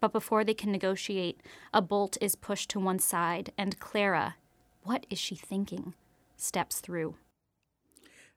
[0.00, 1.40] but before they can negotiate,
[1.72, 4.36] a bolt is pushed to one side, and Clara,
[4.82, 5.94] what is she thinking,
[6.36, 7.16] steps through.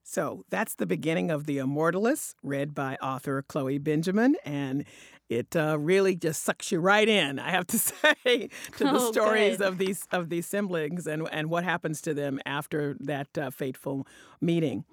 [0.08, 4.36] So that's the beginning of The Immortalist, read by author Chloe Benjamin.
[4.46, 4.86] And
[5.30, 9.12] it uh, really just sucks you right in, I have to say, to the oh,
[9.12, 9.68] stories good.
[9.68, 14.06] of these of these siblings and, and what happens to them after that uh, fateful
[14.40, 14.86] meeting.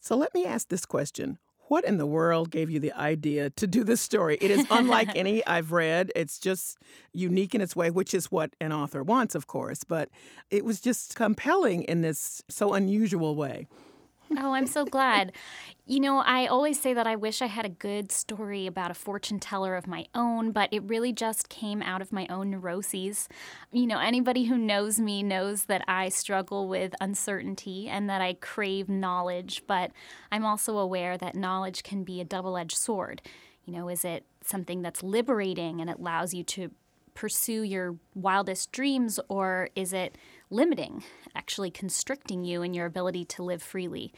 [0.00, 1.38] So let me ask this question.
[1.68, 4.38] What in the world gave you the idea to do this story?
[4.40, 6.10] It is unlike any I've read.
[6.16, 6.78] It's just
[7.12, 10.08] unique in its way, which is what an author wants, of course, but
[10.50, 13.66] it was just compelling in this so unusual way.
[14.36, 15.32] Oh, I'm so glad.
[15.86, 18.94] You know, I always say that I wish I had a good story about a
[18.94, 23.28] fortune teller of my own, but it really just came out of my own neuroses.
[23.72, 28.34] You know, anybody who knows me knows that I struggle with uncertainty and that I
[28.34, 29.92] crave knowledge, but
[30.30, 33.22] I'm also aware that knowledge can be a double edged sword.
[33.64, 36.70] You know, is it something that's liberating and it allows you to
[37.14, 40.16] pursue your wildest dreams, or is it
[40.50, 44.12] limiting, actually constricting you in your ability to live freely?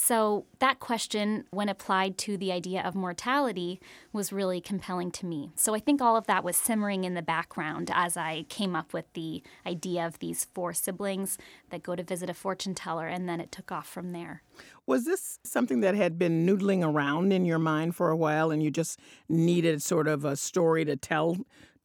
[0.00, 3.80] So, that question, when applied to the idea of mortality,
[4.12, 5.50] was really compelling to me.
[5.56, 8.92] So, I think all of that was simmering in the background as I came up
[8.92, 11.36] with the idea of these four siblings
[11.70, 14.44] that go to visit a fortune teller, and then it took off from there.
[14.86, 18.62] Was this something that had been noodling around in your mind for a while, and
[18.62, 21.38] you just needed sort of a story to tell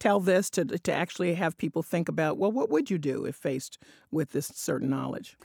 [0.04, 3.34] tell this to to actually have people think about well what would you do if
[3.34, 3.78] faced
[4.10, 5.36] with this certain knowledge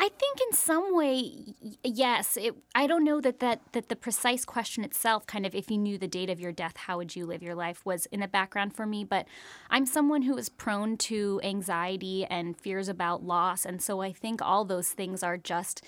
[0.00, 2.36] I think in some way, yes.
[2.36, 5.76] It, I don't know that, that that the precise question itself, kind of, if you
[5.76, 8.28] knew the date of your death, how would you live your life, was in the
[8.28, 9.02] background for me.
[9.02, 9.26] But
[9.70, 14.40] I'm someone who is prone to anxiety and fears about loss, and so I think
[14.40, 15.84] all those things are just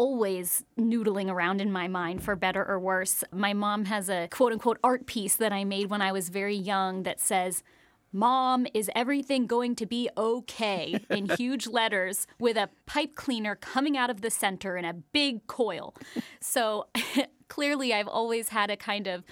[0.00, 3.22] always noodling around in my mind for better or worse.
[3.34, 6.56] My mom has a quote unquote art piece that I made when I was very
[6.56, 7.62] young that says,
[8.10, 10.98] Mom, is everything going to be okay?
[11.10, 15.46] in huge letters with a pipe cleaner coming out of the center in a big
[15.46, 15.94] coil.
[16.40, 16.86] So
[17.48, 19.22] clearly, I've always had a kind of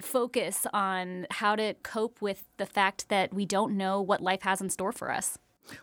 [0.00, 4.60] focus on how to cope with the fact that we don't know what life has
[4.60, 5.38] in store for us.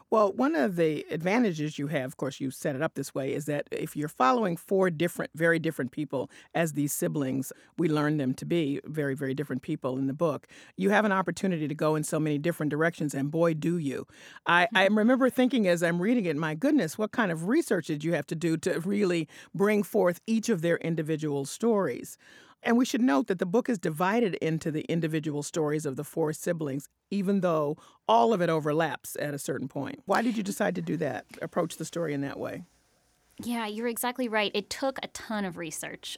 [0.10, 3.34] Well, one of the advantages you have, of course, you set it up this way,
[3.34, 8.18] is that if you're following four different, very different people as these siblings, we learn
[8.18, 10.48] them to be very, very different people in the book.
[10.78, 14.06] You have an opportunity to go in so many different directions, and boy, do you.
[14.46, 18.04] I, I remember thinking as I'm reading it, my goodness, what kind of research did
[18.04, 22.18] you have to do to really bring forth each of their individual stories?
[22.66, 26.04] And we should note that the book is divided into the individual stories of the
[26.04, 30.00] four siblings, even though all of it overlaps at a certain point.
[30.06, 32.64] Why did you decide to do that, approach the story in that way?
[33.44, 34.52] Yeah, you're exactly right.
[34.54, 36.18] It took a ton of research.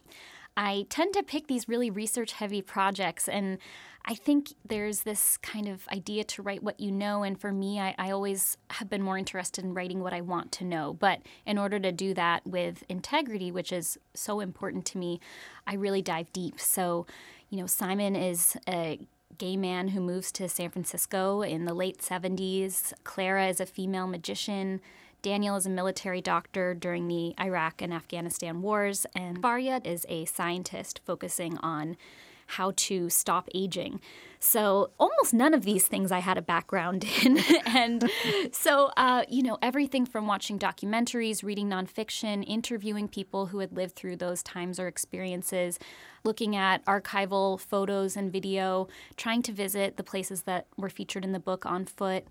[0.57, 3.57] I tend to pick these really research heavy projects, and
[4.05, 7.23] I think there's this kind of idea to write what you know.
[7.23, 10.51] And for me, I, I, always have been more interested in writing what I want
[10.53, 10.93] to know.
[10.93, 15.19] But in order to do that with integrity, which is so important to me,
[15.65, 16.59] I really dive deep.
[16.59, 17.07] So,
[17.49, 18.99] you know, Simon is a
[19.39, 22.93] gay man who moves to San Francisco in the late 70s.
[23.03, 24.81] Clara is a female magician.
[25.25, 30.25] Daniel is a military doctor during the Iraq and Afghanistan wars, and Varya is a
[30.25, 31.97] scientist focusing on
[32.45, 33.99] how to stop aging.
[34.39, 37.39] So, almost none of these things I had a background in.
[37.65, 38.07] and
[38.51, 43.95] so, uh, you know, everything from watching documentaries, reading nonfiction, interviewing people who had lived
[43.95, 45.79] through those times or experiences,
[46.23, 51.31] looking at archival photos and video, trying to visit the places that were featured in
[51.31, 52.27] the book on foot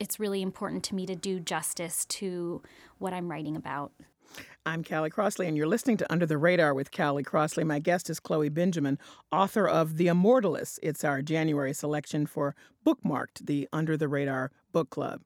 [0.00, 2.62] it's really important to me to do justice to
[2.98, 3.92] what I'm writing about.
[4.66, 7.64] I'm Callie Crossley, and you're listening to Under the Radar with Callie Crossley.
[7.64, 8.98] My guest is Chloe Benjamin,
[9.32, 10.78] author of The Immortalists.
[10.82, 12.54] It's our January selection for
[12.86, 15.22] Bookmarked, the Under the Radar Book Club.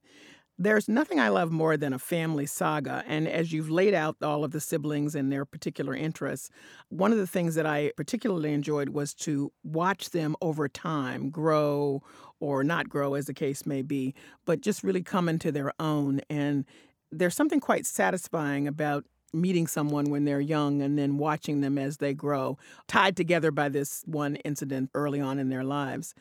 [0.62, 3.02] There's nothing I love more than a family saga.
[3.08, 6.50] And as you've laid out all of the siblings and their particular interests,
[6.88, 12.00] one of the things that I particularly enjoyed was to watch them over time grow
[12.38, 16.20] or not grow, as the case may be, but just really come into their own.
[16.30, 16.64] And
[17.10, 21.96] there's something quite satisfying about meeting someone when they're young and then watching them as
[21.96, 22.56] they grow,
[22.86, 26.14] tied together by this one incident early on in their lives.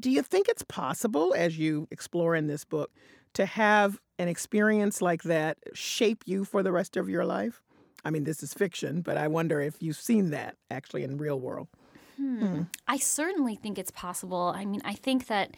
[0.00, 2.90] Do you think it's possible, as you explore in this book,
[3.34, 7.62] to have an experience like that shape you for the rest of your life?
[8.04, 11.38] I mean, this is fiction, but I wonder if you've seen that actually in real
[11.38, 11.68] world.
[12.16, 12.46] Hmm.
[12.46, 12.62] Hmm.
[12.88, 14.52] I certainly think it's possible.
[14.54, 15.56] I mean, I think that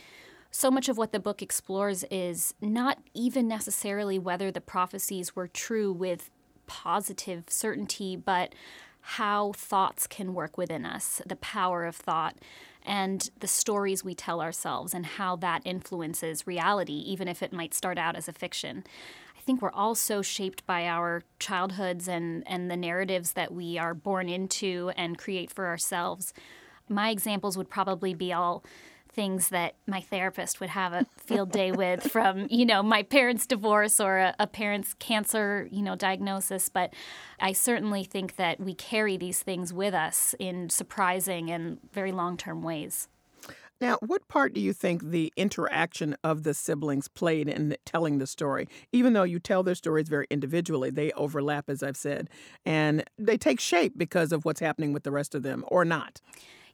[0.50, 5.48] so much of what the book explores is not even necessarily whether the prophecies were
[5.48, 6.30] true with
[6.66, 8.54] positive certainty, but
[9.00, 12.36] how thoughts can work within us, the power of thought
[12.84, 17.74] and the stories we tell ourselves and how that influences reality, even if it might
[17.74, 18.84] start out as a fiction.
[19.36, 23.78] I think we're all so shaped by our childhoods and, and the narratives that we
[23.78, 26.32] are born into and create for ourselves.
[26.88, 28.64] My examples would probably be all
[29.14, 33.46] things that my therapist would have a field day with from you know my parents
[33.46, 36.92] divorce or a, a, parent's cancer you know diagnosis but
[37.40, 42.62] i certainly think that we carry these things with us in surprising and very long-term
[42.62, 43.08] ways
[43.80, 48.26] now, what part do you think the interaction of the siblings played in telling the
[48.26, 48.68] story?
[48.92, 52.30] Even though you tell their stories very individually, they overlap, as I've said,
[52.64, 56.20] and they take shape because of what's happening with the rest of them, or not.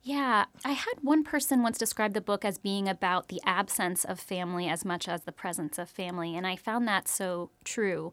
[0.03, 4.19] Yeah, I had one person once describe the book as being about the absence of
[4.19, 8.11] family as much as the presence of family, and I found that so true.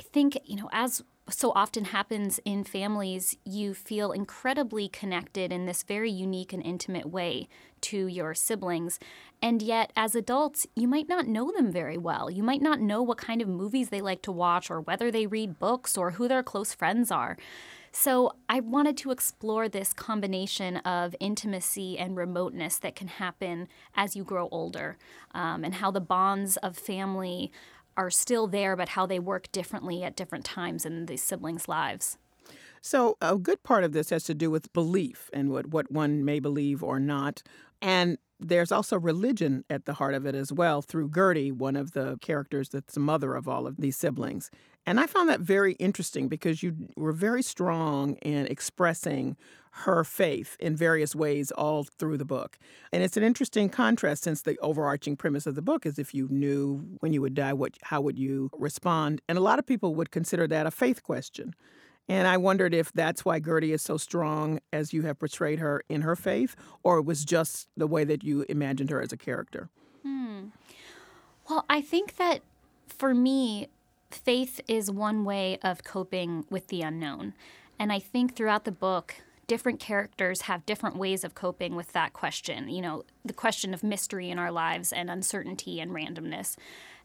[0.00, 5.66] I think, you know, as so often happens in families, you feel incredibly connected in
[5.66, 7.48] this very unique and intimate way
[7.82, 8.98] to your siblings.
[9.42, 12.30] And yet, as adults, you might not know them very well.
[12.30, 15.26] You might not know what kind of movies they like to watch, or whether they
[15.26, 17.36] read books, or who their close friends are.
[17.92, 24.14] So I wanted to explore this combination of intimacy and remoteness that can happen as
[24.14, 24.96] you grow older,
[25.32, 27.50] um, and how the bonds of family
[27.96, 32.16] are still there, but how they work differently at different times in the siblings' lives.
[32.80, 36.24] So, a good part of this has to do with belief and what, what one
[36.24, 37.42] may believe or not.
[37.82, 41.92] And there's also religion at the heart of it as well through Gertie, one of
[41.92, 44.50] the characters that's the mother of all of these siblings.
[44.86, 49.36] And I found that very interesting because you were very strong in expressing
[49.72, 52.58] her faith in various ways all through the book.
[52.92, 56.28] And it's an interesting contrast since the overarching premise of the book is if you
[56.28, 59.20] knew when you would die, what how would you respond?
[59.28, 61.54] And a lot of people would consider that a faith question.
[62.08, 65.84] And I wondered if that's why Gertie is so strong as you have portrayed her
[65.88, 69.16] in her faith, or it was just the way that you imagined her as a
[69.16, 69.68] character.
[70.02, 70.46] Hmm.
[71.48, 72.40] Well, I think that
[72.88, 73.68] for me,
[74.10, 77.34] faith is one way of coping with the unknown.
[77.78, 79.14] And I think throughout the book,
[79.46, 82.68] different characters have different ways of coping with that question.
[82.68, 86.56] You know, the question of mystery in our lives and uncertainty and randomness.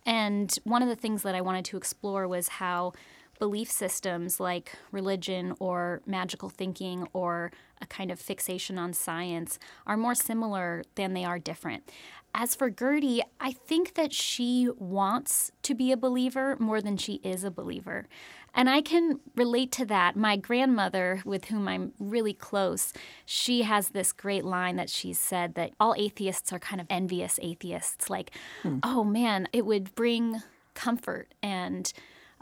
[0.05, 2.93] And one of the things that I wanted to explore was how
[3.39, 9.97] belief systems like religion or magical thinking or a kind of fixation on science are
[9.97, 11.91] more similar than they are different.
[12.33, 17.15] As for Gertie, I think that she wants to be a believer more than she
[17.23, 18.07] is a believer.
[18.53, 20.15] And I can relate to that.
[20.15, 22.93] My grandmother, with whom I'm really close,
[23.25, 27.37] she has this great line that she's said that all atheists are kind of envious
[27.41, 28.09] atheists.
[28.09, 28.31] Like,
[28.63, 28.79] hmm.
[28.81, 30.41] oh man, it would bring
[30.73, 31.91] comfort and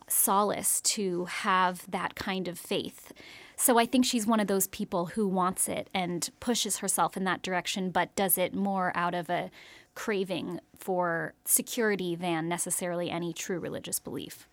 [0.08, 3.12] solace to have that kind of faith.
[3.56, 7.24] So I think she's one of those people who wants it and pushes herself in
[7.26, 9.52] that direction, but does it more out of a
[9.96, 14.48] craving for security than necessarily any true religious belief.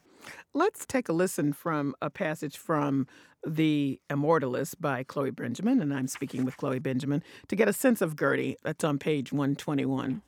[0.52, 3.06] Let's take a listen from a passage from
[3.46, 8.00] The Immortalist by Chloe Benjamin, and I'm speaking with Chloe Benjamin to get a sense
[8.02, 8.56] of Gertie.
[8.62, 10.22] That's on page 121.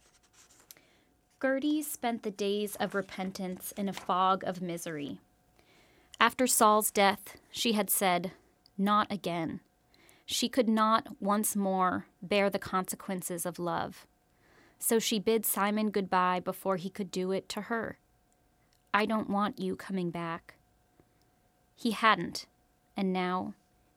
[1.42, 5.18] Gertie spent the days of repentance in a fog of misery.
[6.20, 8.30] After Saul's death, she had said,
[8.78, 9.58] Not again.
[10.24, 14.06] She could not once more bear the consequences of love.
[14.78, 17.98] So she bid Simon goodbye before he could do it to her.
[18.94, 20.54] I don't want you coming back.
[21.74, 22.46] He hadn't,
[22.96, 23.54] and now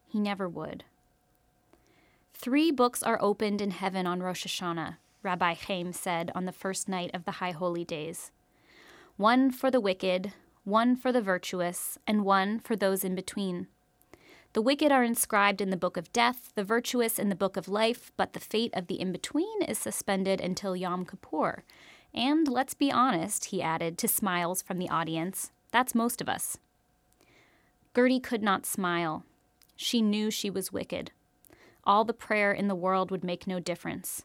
[0.08, 0.84] he never would.
[2.34, 4.96] Three books are opened in heaven on Rosh Hashanah
[5.26, 8.32] Rabbi Chaim said on the first night of the High Holy Days
[9.18, 13.68] one for the wicked, one for the virtuous, and one for those in between.
[14.54, 17.68] The wicked are inscribed in the book of death, the virtuous in the book of
[17.68, 21.64] life, but the fate of the in between is suspended until Yom Kippur.
[22.14, 26.58] And let's be honest, he added to smiles from the audience, that's most of us.
[27.96, 29.24] Gertie could not smile.
[29.76, 31.12] She knew she was wicked.
[31.84, 34.24] All the prayer in the world would make no difference.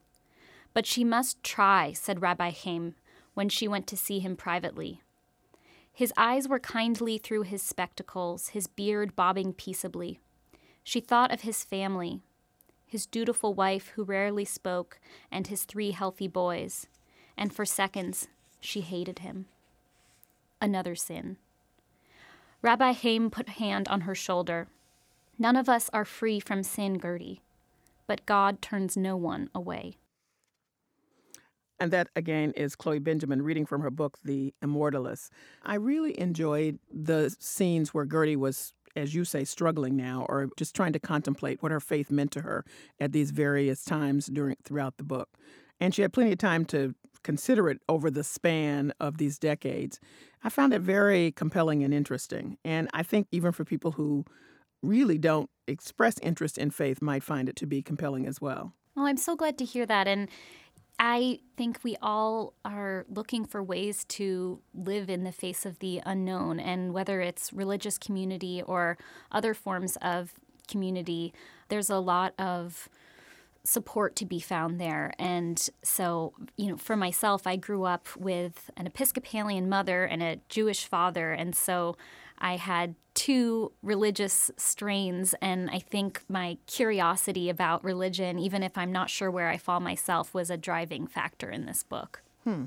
[0.72, 2.94] But she must try, said Rabbi Chaim,
[3.34, 5.02] when she went to see him privately.
[5.92, 10.20] His eyes were kindly through his spectacles, his beard bobbing peaceably.
[10.82, 12.20] She thought of his family,
[12.86, 14.98] his dutiful wife who rarely spoke,
[15.30, 16.86] and his three healthy boys,
[17.36, 18.28] and for seconds
[18.60, 19.46] she hated him.
[20.60, 21.36] Another sin.
[22.62, 24.68] Rabbi Chaim put hand on her shoulder.
[25.38, 27.40] None of us are free from sin, Gertie,
[28.06, 29.96] but God turns no one away.
[31.80, 35.30] And that, again, is Chloe Benjamin reading from her book, The Immortalist.
[35.62, 40.76] I really enjoyed the scenes where Gertie was, as you say, struggling now or just
[40.76, 42.66] trying to contemplate what her faith meant to her
[43.00, 45.30] at these various times during throughout the book.
[45.80, 49.98] And she had plenty of time to consider it over the span of these decades.
[50.44, 52.58] I found it very compelling and interesting.
[52.62, 54.26] And I think even for people who
[54.82, 58.74] really don't express interest in faith might find it to be compelling as well.
[58.96, 60.08] Well, I'm so glad to hear that.
[60.08, 60.28] And
[61.02, 66.02] I think we all are looking for ways to live in the face of the
[66.04, 68.98] unknown, and whether it's religious community or
[69.32, 70.34] other forms of
[70.68, 71.32] community,
[71.70, 72.90] there's a lot of
[73.64, 75.14] support to be found there.
[75.18, 80.40] And so, you know, for myself, I grew up with an Episcopalian mother and a
[80.50, 81.32] Jewish father.
[81.32, 81.96] And so
[82.40, 88.92] I had two religious strains, and I think my curiosity about religion, even if I'm
[88.92, 92.22] not sure where I fall myself, was a driving factor in this book.
[92.44, 92.64] Hmm.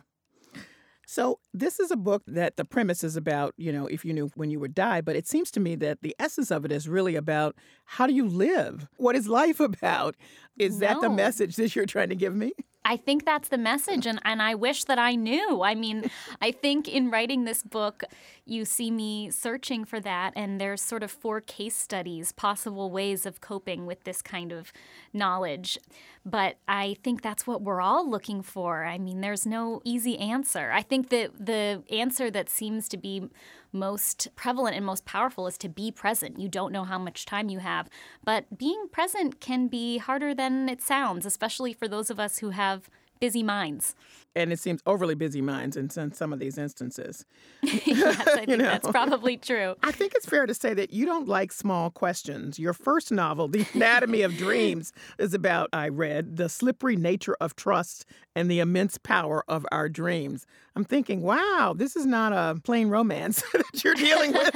[1.05, 4.32] So, this is a book that the premise is about, you know, if you knew
[4.36, 6.88] when you would die, but it seems to me that the essence of it is
[6.88, 7.55] really about
[7.86, 8.88] how do you live?
[8.97, 10.15] What is life about?
[10.57, 10.88] Is no.
[10.88, 12.53] that the message that you're trying to give me?
[12.86, 15.64] I think that's the message, and, and I wish that I knew.
[15.64, 16.12] I mean,
[16.42, 18.04] I think in writing this book,
[18.46, 23.26] you see me searching for that, and there's sort of four case studies, possible ways
[23.26, 24.74] of coping with this kind of
[25.14, 25.78] knowledge.
[26.26, 28.84] But I think that's what we're all looking for.
[28.84, 30.72] I mean, there's no easy answer.
[30.72, 33.30] I think that the answer that seems to be
[33.74, 36.39] most prevalent and most powerful is to be present.
[36.39, 37.89] You don't know how much time you have,
[38.24, 42.51] but being present can be harder than it sounds, especially for those of us who
[42.51, 43.95] have busy minds.
[44.36, 47.26] And it seems overly busy minds in some of these instances.
[47.62, 48.64] yes, I think you know?
[48.64, 49.76] that's probably true.
[49.84, 52.58] I think it's fair to say that you don't like small questions.
[52.58, 57.56] Your first novel, The Anatomy of Dreams, is about, I read, the slippery nature of
[57.56, 58.06] trust
[58.36, 60.48] and the immense power of our dreams.
[60.76, 64.56] I'm thinking, wow, this is not a plain romance that you're dealing with.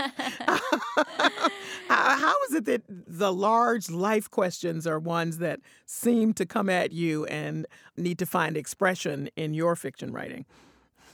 [1.87, 6.91] how is it that the large life questions are ones that seem to come at
[6.91, 10.45] you and need to find expression in your fiction writing?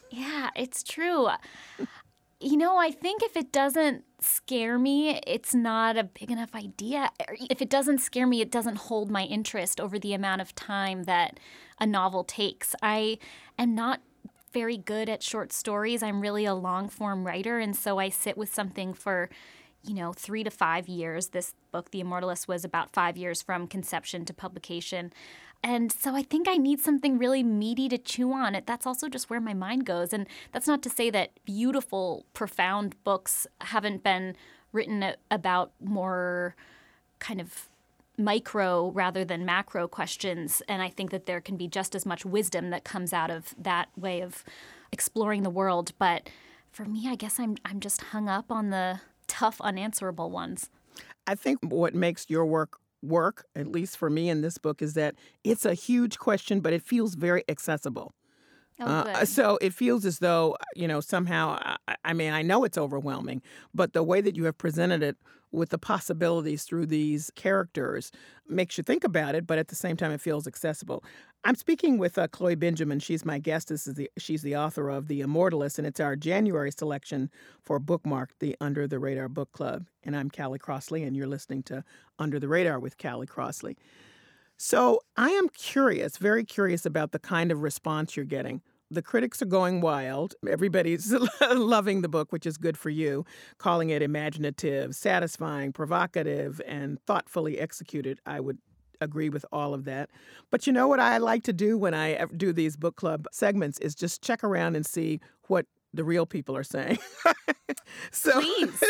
[0.10, 1.30] Yeah, it's true.
[2.40, 7.10] you know, I think if it doesn't scare me, it's not a big enough idea.
[7.50, 11.04] If it doesn't scare me, it doesn't hold my interest over the amount of time
[11.04, 11.40] that
[11.80, 12.76] a novel takes.
[12.82, 13.18] I
[13.58, 14.02] am not
[14.54, 16.04] very good at short stories.
[16.04, 19.30] I'm really a long form writer, and so I sit with something for,
[19.84, 21.30] you know, three to five years.
[21.30, 25.12] This book, The Immortalist, was about five years from conception to publication.
[25.64, 28.62] And so I think I need something really meaty to chew on.
[28.66, 30.12] That's also just where my mind goes.
[30.12, 34.36] And that's not to say that beautiful, profound books haven't been
[34.74, 36.56] written about more
[37.20, 37.70] kind of
[38.18, 40.62] micro rather than macro questions.
[40.68, 43.56] And I think that there can be just as much wisdom that comes out of
[43.58, 44.44] that way of
[44.92, 45.94] exploring the world.
[45.98, 46.30] But
[46.72, 50.70] for me, I guess I'm I'm just hung up on the tough, unanswerable ones.
[51.26, 54.94] I think what makes your work work, at least for me in this book, is
[54.94, 58.14] that it's a huge question, but it feels very accessible.
[58.80, 62.64] Oh, uh, so it feels as though, you know, somehow, I, I mean, I know
[62.64, 63.42] it's overwhelming,
[63.74, 65.18] but the way that you have presented it
[65.54, 68.12] with the possibilities through these characters
[68.50, 71.04] makes you think about it, but at the same time, it feels accessible.
[71.46, 73.00] I'm speaking with uh, Chloe Benjamin.
[73.00, 73.68] She's my guest.
[73.68, 77.30] This is the she's the author of The Immortalist, and it's our January selection
[77.62, 79.86] for Bookmark, the Under the Radar Book Club.
[80.04, 81.84] And I'm Callie Crossley, and you're listening to
[82.18, 83.78] Under the Radar with Callie Crossley.
[84.58, 88.62] So I am curious, very curious about the kind of response you're getting.
[88.94, 90.36] The critics are going wild.
[90.48, 91.12] Everybody's
[91.52, 93.26] loving the book, which is good for you,
[93.58, 98.20] calling it imaginative, satisfying, provocative, and thoughtfully executed.
[98.28, 98.60] I would
[99.02, 100.12] agree with all of that.
[100.52, 103.80] But you know what I like to do when I do these book club segments
[103.80, 107.00] is just check around and see what the real people are saying.
[108.12, 108.84] so, Please.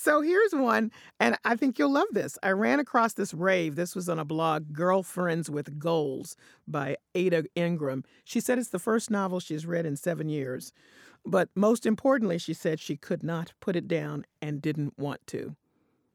[0.00, 2.38] So here's one, and I think you'll love this.
[2.40, 3.74] I ran across this rave.
[3.74, 6.36] This was on a blog, Girlfriends with Goals
[6.68, 8.04] by Ada Ingram.
[8.22, 10.72] She said it's the first novel she's read in seven years.
[11.26, 15.56] But most importantly, she said she could not put it down and didn't want to.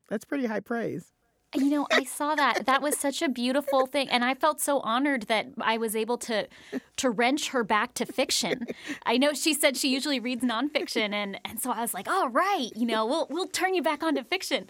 [0.08, 1.12] That's pretty high praise.
[1.56, 2.66] You know, I saw that.
[2.66, 6.18] That was such a beautiful thing, and I felt so honored that I was able
[6.20, 6.48] to
[6.96, 8.68] to wrench her back to fiction.
[9.06, 12.30] I know she said she usually reads nonfiction, and and so I was like, all
[12.30, 14.68] right, you know, we'll we'll turn you back onto fiction.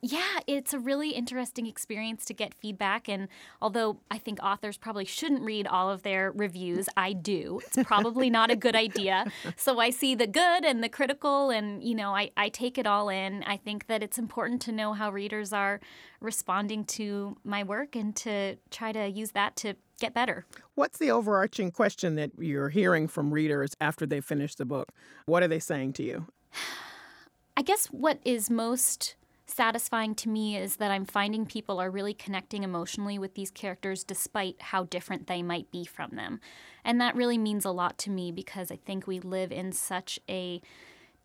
[0.00, 3.28] Yeah, it's a really interesting experience to get feedback, and
[3.60, 7.60] although I think authors probably shouldn't read all of their reviews, I do.
[7.66, 9.26] It's probably not a good idea.
[9.56, 12.86] So I see the good and the critical, and you know, I I take it
[12.86, 13.42] all in.
[13.44, 15.80] I think that it's important to know how readers are
[16.20, 20.46] responding to my work and to try to use that to get better.
[20.74, 24.88] What's the overarching question that you're hearing from readers after they finish the book?
[25.26, 26.26] What are they saying to you?
[27.56, 29.16] I guess what is most
[29.46, 34.04] satisfying to me is that I'm finding people are really connecting emotionally with these characters
[34.04, 36.40] despite how different they might be from them.
[36.84, 40.18] And that really means a lot to me because I think we live in such
[40.28, 40.62] a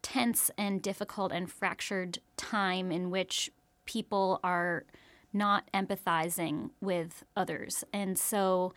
[0.01, 3.51] tense and difficult and fractured time in which
[3.85, 4.85] people are
[5.33, 7.83] not empathizing with others.
[7.93, 8.73] And so,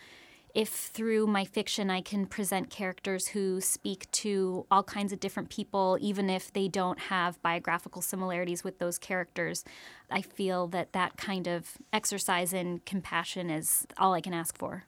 [0.55, 5.51] if through my fiction I can present characters who speak to all kinds of different
[5.51, 9.63] people, even if they don't have biographical similarities with those characters,
[10.11, 14.85] I feel that that kind of exercise in compassion is all I can ask for.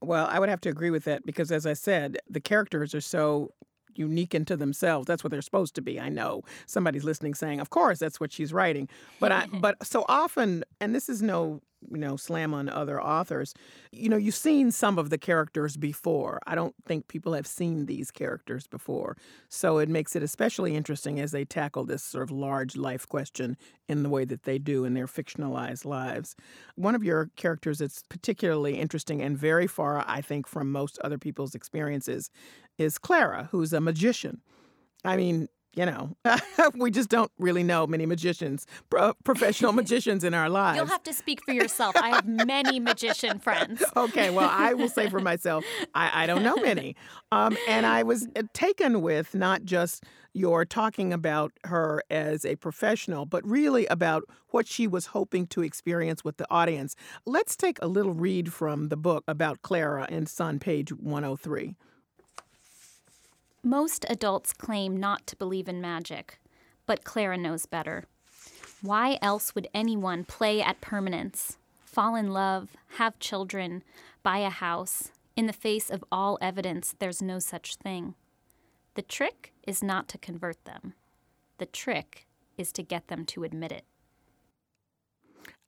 [0.00, 3.00] Well, I would have to agree with that because, as I said, the characters are
[3.00, 3.52] so
[3.98, 5.06] unique into themselves.
[5.06, 6.00] That's what they're supposed to be.
[6.00, 8.88] I know somebody's listening saying, "Of course, that's what she's writing."
[9.20, 11.60] But I, but so often, and this is no
[11.90, 13.54] you know, slam on other authors.
[13.90, 16.40] You know, you've seen some of the characters before.
[16.46, 19.16] I don't think people have seen these characters before.
[19.48, 23.56] So it makes it especially interesting as they tackle this sort of large life question
[23.88, 26.34] in the way that they do in their fictionalized lives.
[26.76, 31.18] One of your characters that's particularly interesting and very far, I think, from most other
[31.18, 32.30] people's experiences
[32.78, 34.40] is Clara, who's a magician.
[35.04, 36.16] I mean, you know,
[36.74, 40.76] we just don't really know many magicians, pro- professional magicians in our lives.
[40.76, 41.96] You'll have to speak for yourself.
[41.96, 43.82] I have many magician friends.
[43.96, 45.64] okay, well, I will say for myself,
[45.94, 46.96] I, I don't know many.
[47.30, 50.04] Um, and I was uh, taken with not just
[50.34, 55.62] your talking about her as a professional, but really about what she was hoping to
[55.62, 56.96] experience with the audience.
[57.26, 61.76] Let's take a little read from the book about Clara, and it's on page 103.
[63.64, 66.40] Most adults claim not to believe in magic,
[66.84, 68.06] but Clara knows better.
[68.80, 73.84] Why else would anyone play at permanence, fall in love, have children,
[74.24, 78.16] buy a house, in the face of all evidence there's no such thing?
[78.94, 80.94] The trick is not to convert them.
[81.58, 82.26] The trick
[82.58, 83.84] is to get them to admit it.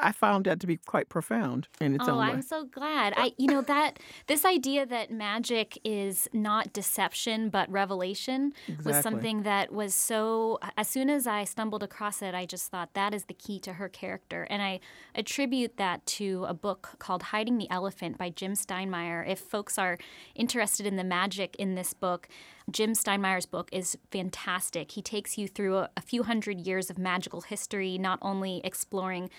[0.01, 2.27] I found that to be quite profound in its oh, own way.
[2.27, 3.15] I'm so glad.
[3.17, 8.93] I, you know, that this idea that magic is not deception but revelation Exactly.
[8.93, 10.59] was something that was so.
[10.77, 13.75] As soon as I stumbled across it, I just thought that is the key to
[13.75, 14.81] her character, and I
[15.15, 19.27] attribute that to a book called "Hiding the Elephant" by Jim Steinmeyer.
[19.27, 19.97] If folks are
[20.35, 22.29] interested in the magic in this book,
[22.71, 24.93] Jim Steinmeyer's book is fantastic.
[24.93, 29.31] He takes you through a, a few hundred years of magical history, not only exploring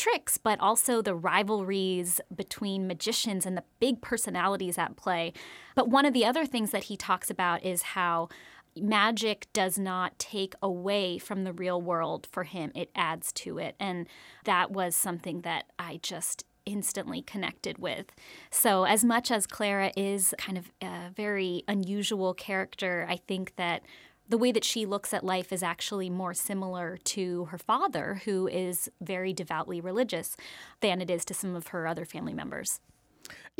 [0.00, 5.34] tricks, but also the rivalries between magicians and the big personalities at play.
[5.74, 8.30] But one of the other things that he talks about is how
[8.74, 13.76] magic does not take away from the real world for him, it adds to it.
[13.78, 14.08] And
[14.44, 18.06] that was something that I just instantly connected with.
[18.50, 23.82] So, as much as Clara is kind of a very unusual character, I think that
[24.30, 28.46] the way that she looks at life is actually more similar to her father, who
[28.46, 30.36] is very devoutly religious,
[30.80, 32.78] than it is to some of her other family members.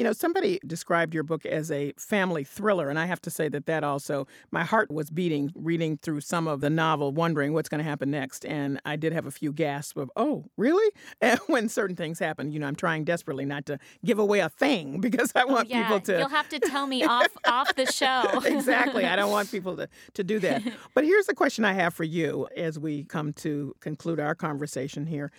[0.01, 3.51] You know, somebody described your book as a family thriller, and I have to say
[3.51, 7.69] that that also, my heart was beating reading through some of the novel, wondering what's
[7.69, 8.47] going to happen next.
[8.47, 10.91] And I did have a few gasps of, oh, really?
[11.21, 14.49] And when certain things happen, you know, I'm trying desperately not to give away a
[14.49, 16.19] thing because I oh, want Oh, yeah, people to.
[16.19, 18.41] You'll have to tell me off off the show.
[18.43, 19.05] exactly.
[19.05, 20.63] I don't want people to, to do that.
[20.95, 25.05] But here's the question I have for you as we come to conclude our conversation
[25.05, 25.31] here.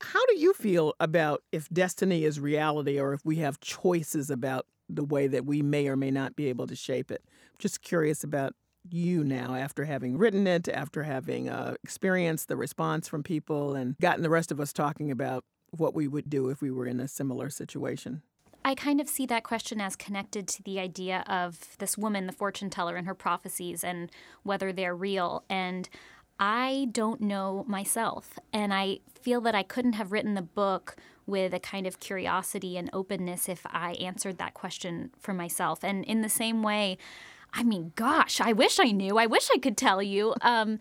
[0.00, 4.66] How do you feel about if destiny is reality or if we have choices about
[4.88, 7.24] the way that we may or may not be able to shape it?
[7.58, 8.54] Just curious about
[8.90, 13.96] you now after having written it, after having uh, experienced the response from people and
[13.98, 17.00] gotten the rest of us talking about what we would do if we were in
[17.00, 18.22] a similar situation.
[18.64, 22.32] I kind of see that question as connected to the idea of this woman, the
[22.32, 24.10] fortune teller, and her prophecies and
[24.42, 25.44] whether they're real.
[25.48, 25.88] And
[26.38, 28.38] I don't know myself.
[28.52, 32.76] And I feel that I couldn't have written the book with a kind of curiosity
[32.76, 35.84] and openness if I answered that question for myself.
[35.84, 36.96] And in the same way,
[37.52, 39.18] I mean, gosh, I wish I knew.
[39.18, 40.34] I wish I could tell you.
[40.42, 40.78] Um,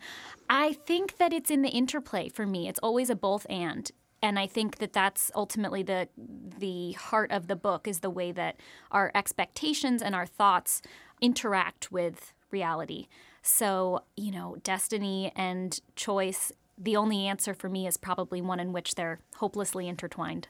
[0.50, 2.68] I think that it's in the interplay for me.
[2.68, 3.92] It's always a both and
[4.22, 6.10] and I think that that's ultimately the
[6.58, 8.58] the heart of the book is the way that
[8.92, 10.82] our expectations and our thoughts
[11.22, 13.08] interact with reality.
[13.48, 18.74] So, you know, destiny and choice, the only answer for me is probably one in
[18.74, 20.50] which they're hopelessly intertwined.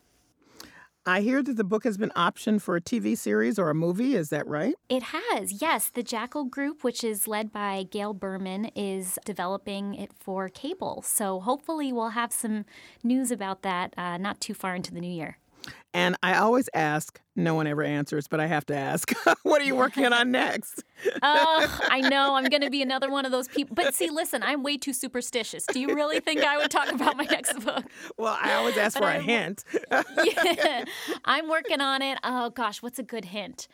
[1.05, 4.15] I hear that the book has been optioned for a TV series or a movie.
[4.15, 4.73] Is that right?
[4.89, 5.89] It has, yes.
[5.89, 11.03] The Jackal Group, which is led by Gail Berman, is developing it for cable.
[11.05, 12.65] So hopefully we'll have some
[13.03, 15.37] news about that uh, not too far into the new year.
[15.97, 19.65] And I always ask, no one ever answers, but I have to ask, what are
[19.65, 20.83] you working on next?
[21.23, 22.35] Oh, I know.
[22.35, 23.73] I'm going to be another one of those people.
[23.73, 25.65] But see, listen, I'm way too superstitious.
[25.65, 27.83] Do you really think I would talk about my next book?
[28.15, 29.63] Well, I always ask But for a hint.
[30.23, 30.85] yeah,
[31.25, 32.19] I'm working on it.
[32.23, 33.67] Oh, gosh, what's a good hint?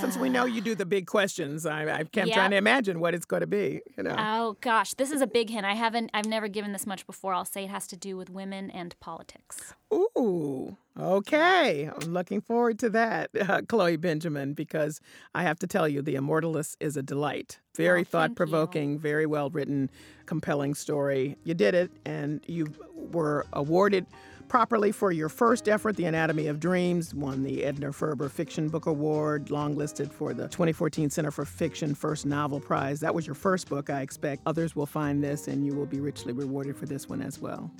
[0.00, 2.34] Since we know you do the big questions, I, I kept Yep.
[2.34, 3.80] trying to imagine what it's going to be.
[3.96, 4.16] You know.
[4.18, 5.64] Oh gosh, this is a big hint.
[5.66, 7.34] I haven't I've never given this much before.
[7.34, 9.74] I'll say it has to do with women and politics.
[9.92, 11.90] Ooh, okay.
[11.94, 15.00] I'm looking forward to that, uh, Chloe Benjamin, because
[15.34, 17.58] I have to tell you, The Immortalist is a delight.
[17.76, 19.90] Very Oh, thought provoking, very well written,
[20.26, 21.36] compelling story.
[21.44, 24.06] You did it, and you were awarded
[24.52, 28.84] properly for your first effort, The Anatomy of Dreams, won the Edna Ferber Fiction Book
[28.84, 33.00] Award, longlisted for the 2014 Center for Fiction First Novel Prize.
[33.00, 34.42] That was your first book, I expect.
[34.44, 37.70] Others will find this, and you will be richly rewarded for this one as well.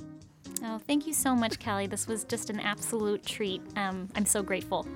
[0.64, 1.88] Oh, thank you so much, Kelly.
[1.88, 3.60] This was just an absolute treat.
[3.76, 4.86] Um, I'm so grateful.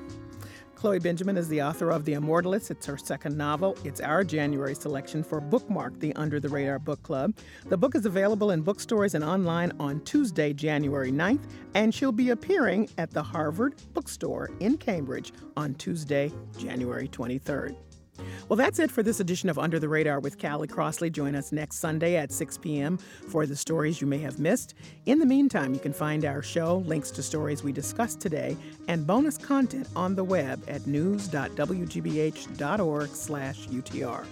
[0.76, 2.70] Chloe Benjamin is the author of The Immortalist.
[2.70, 3.76] It's her second novel.
[3.82, 7.34] It's our January selection for Bookmark, the Under the Radar Book Club.
[7.64, 11.40] The book is available in bookstores and online on Tuesday, January 9th,
[11.74, 17.74] and she'll be appearing at the Harvard Bookstore in Cambridge on Tuesday, January 23rd.
[18.48, 21.10] Well, that's it for this edition of Under the Radar with Callie Crossley.
[21.10, 22.98] Join us next Sunday at 6 p.m.
[22.98, 24.74] for the stories you may have missed.
[25.06, 28.56] In the meantime, you can find our show, links to stories we discussed today,
[28.88, 31.56] and bonus content on the web at news.wgbh.org
[33.08, 34.24] slash UTR.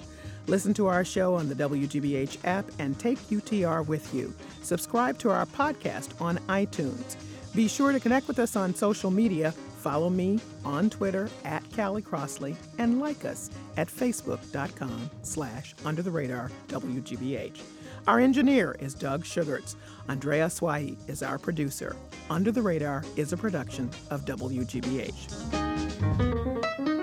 [0.46, 4.34] Listen to our show on the WGBH app and take UTR with you.
[4.62, 7.16] Subscribe to our podcast on iTunes.
[7.54, 9.54] Be sure to connect with us on social media.
[9.84, 16.10] Follow me on Twitter at Callie Crossley and like us at facebook.com slash under the
[16.10, 17.60] radar WGBH.
[18.06, 19.76] Our engineer is Doug Sugarts.
[20.08, 21.96] Andrea Swahi is our producer.
[22.30, 26.93] Under the Radar is a production of WGBH.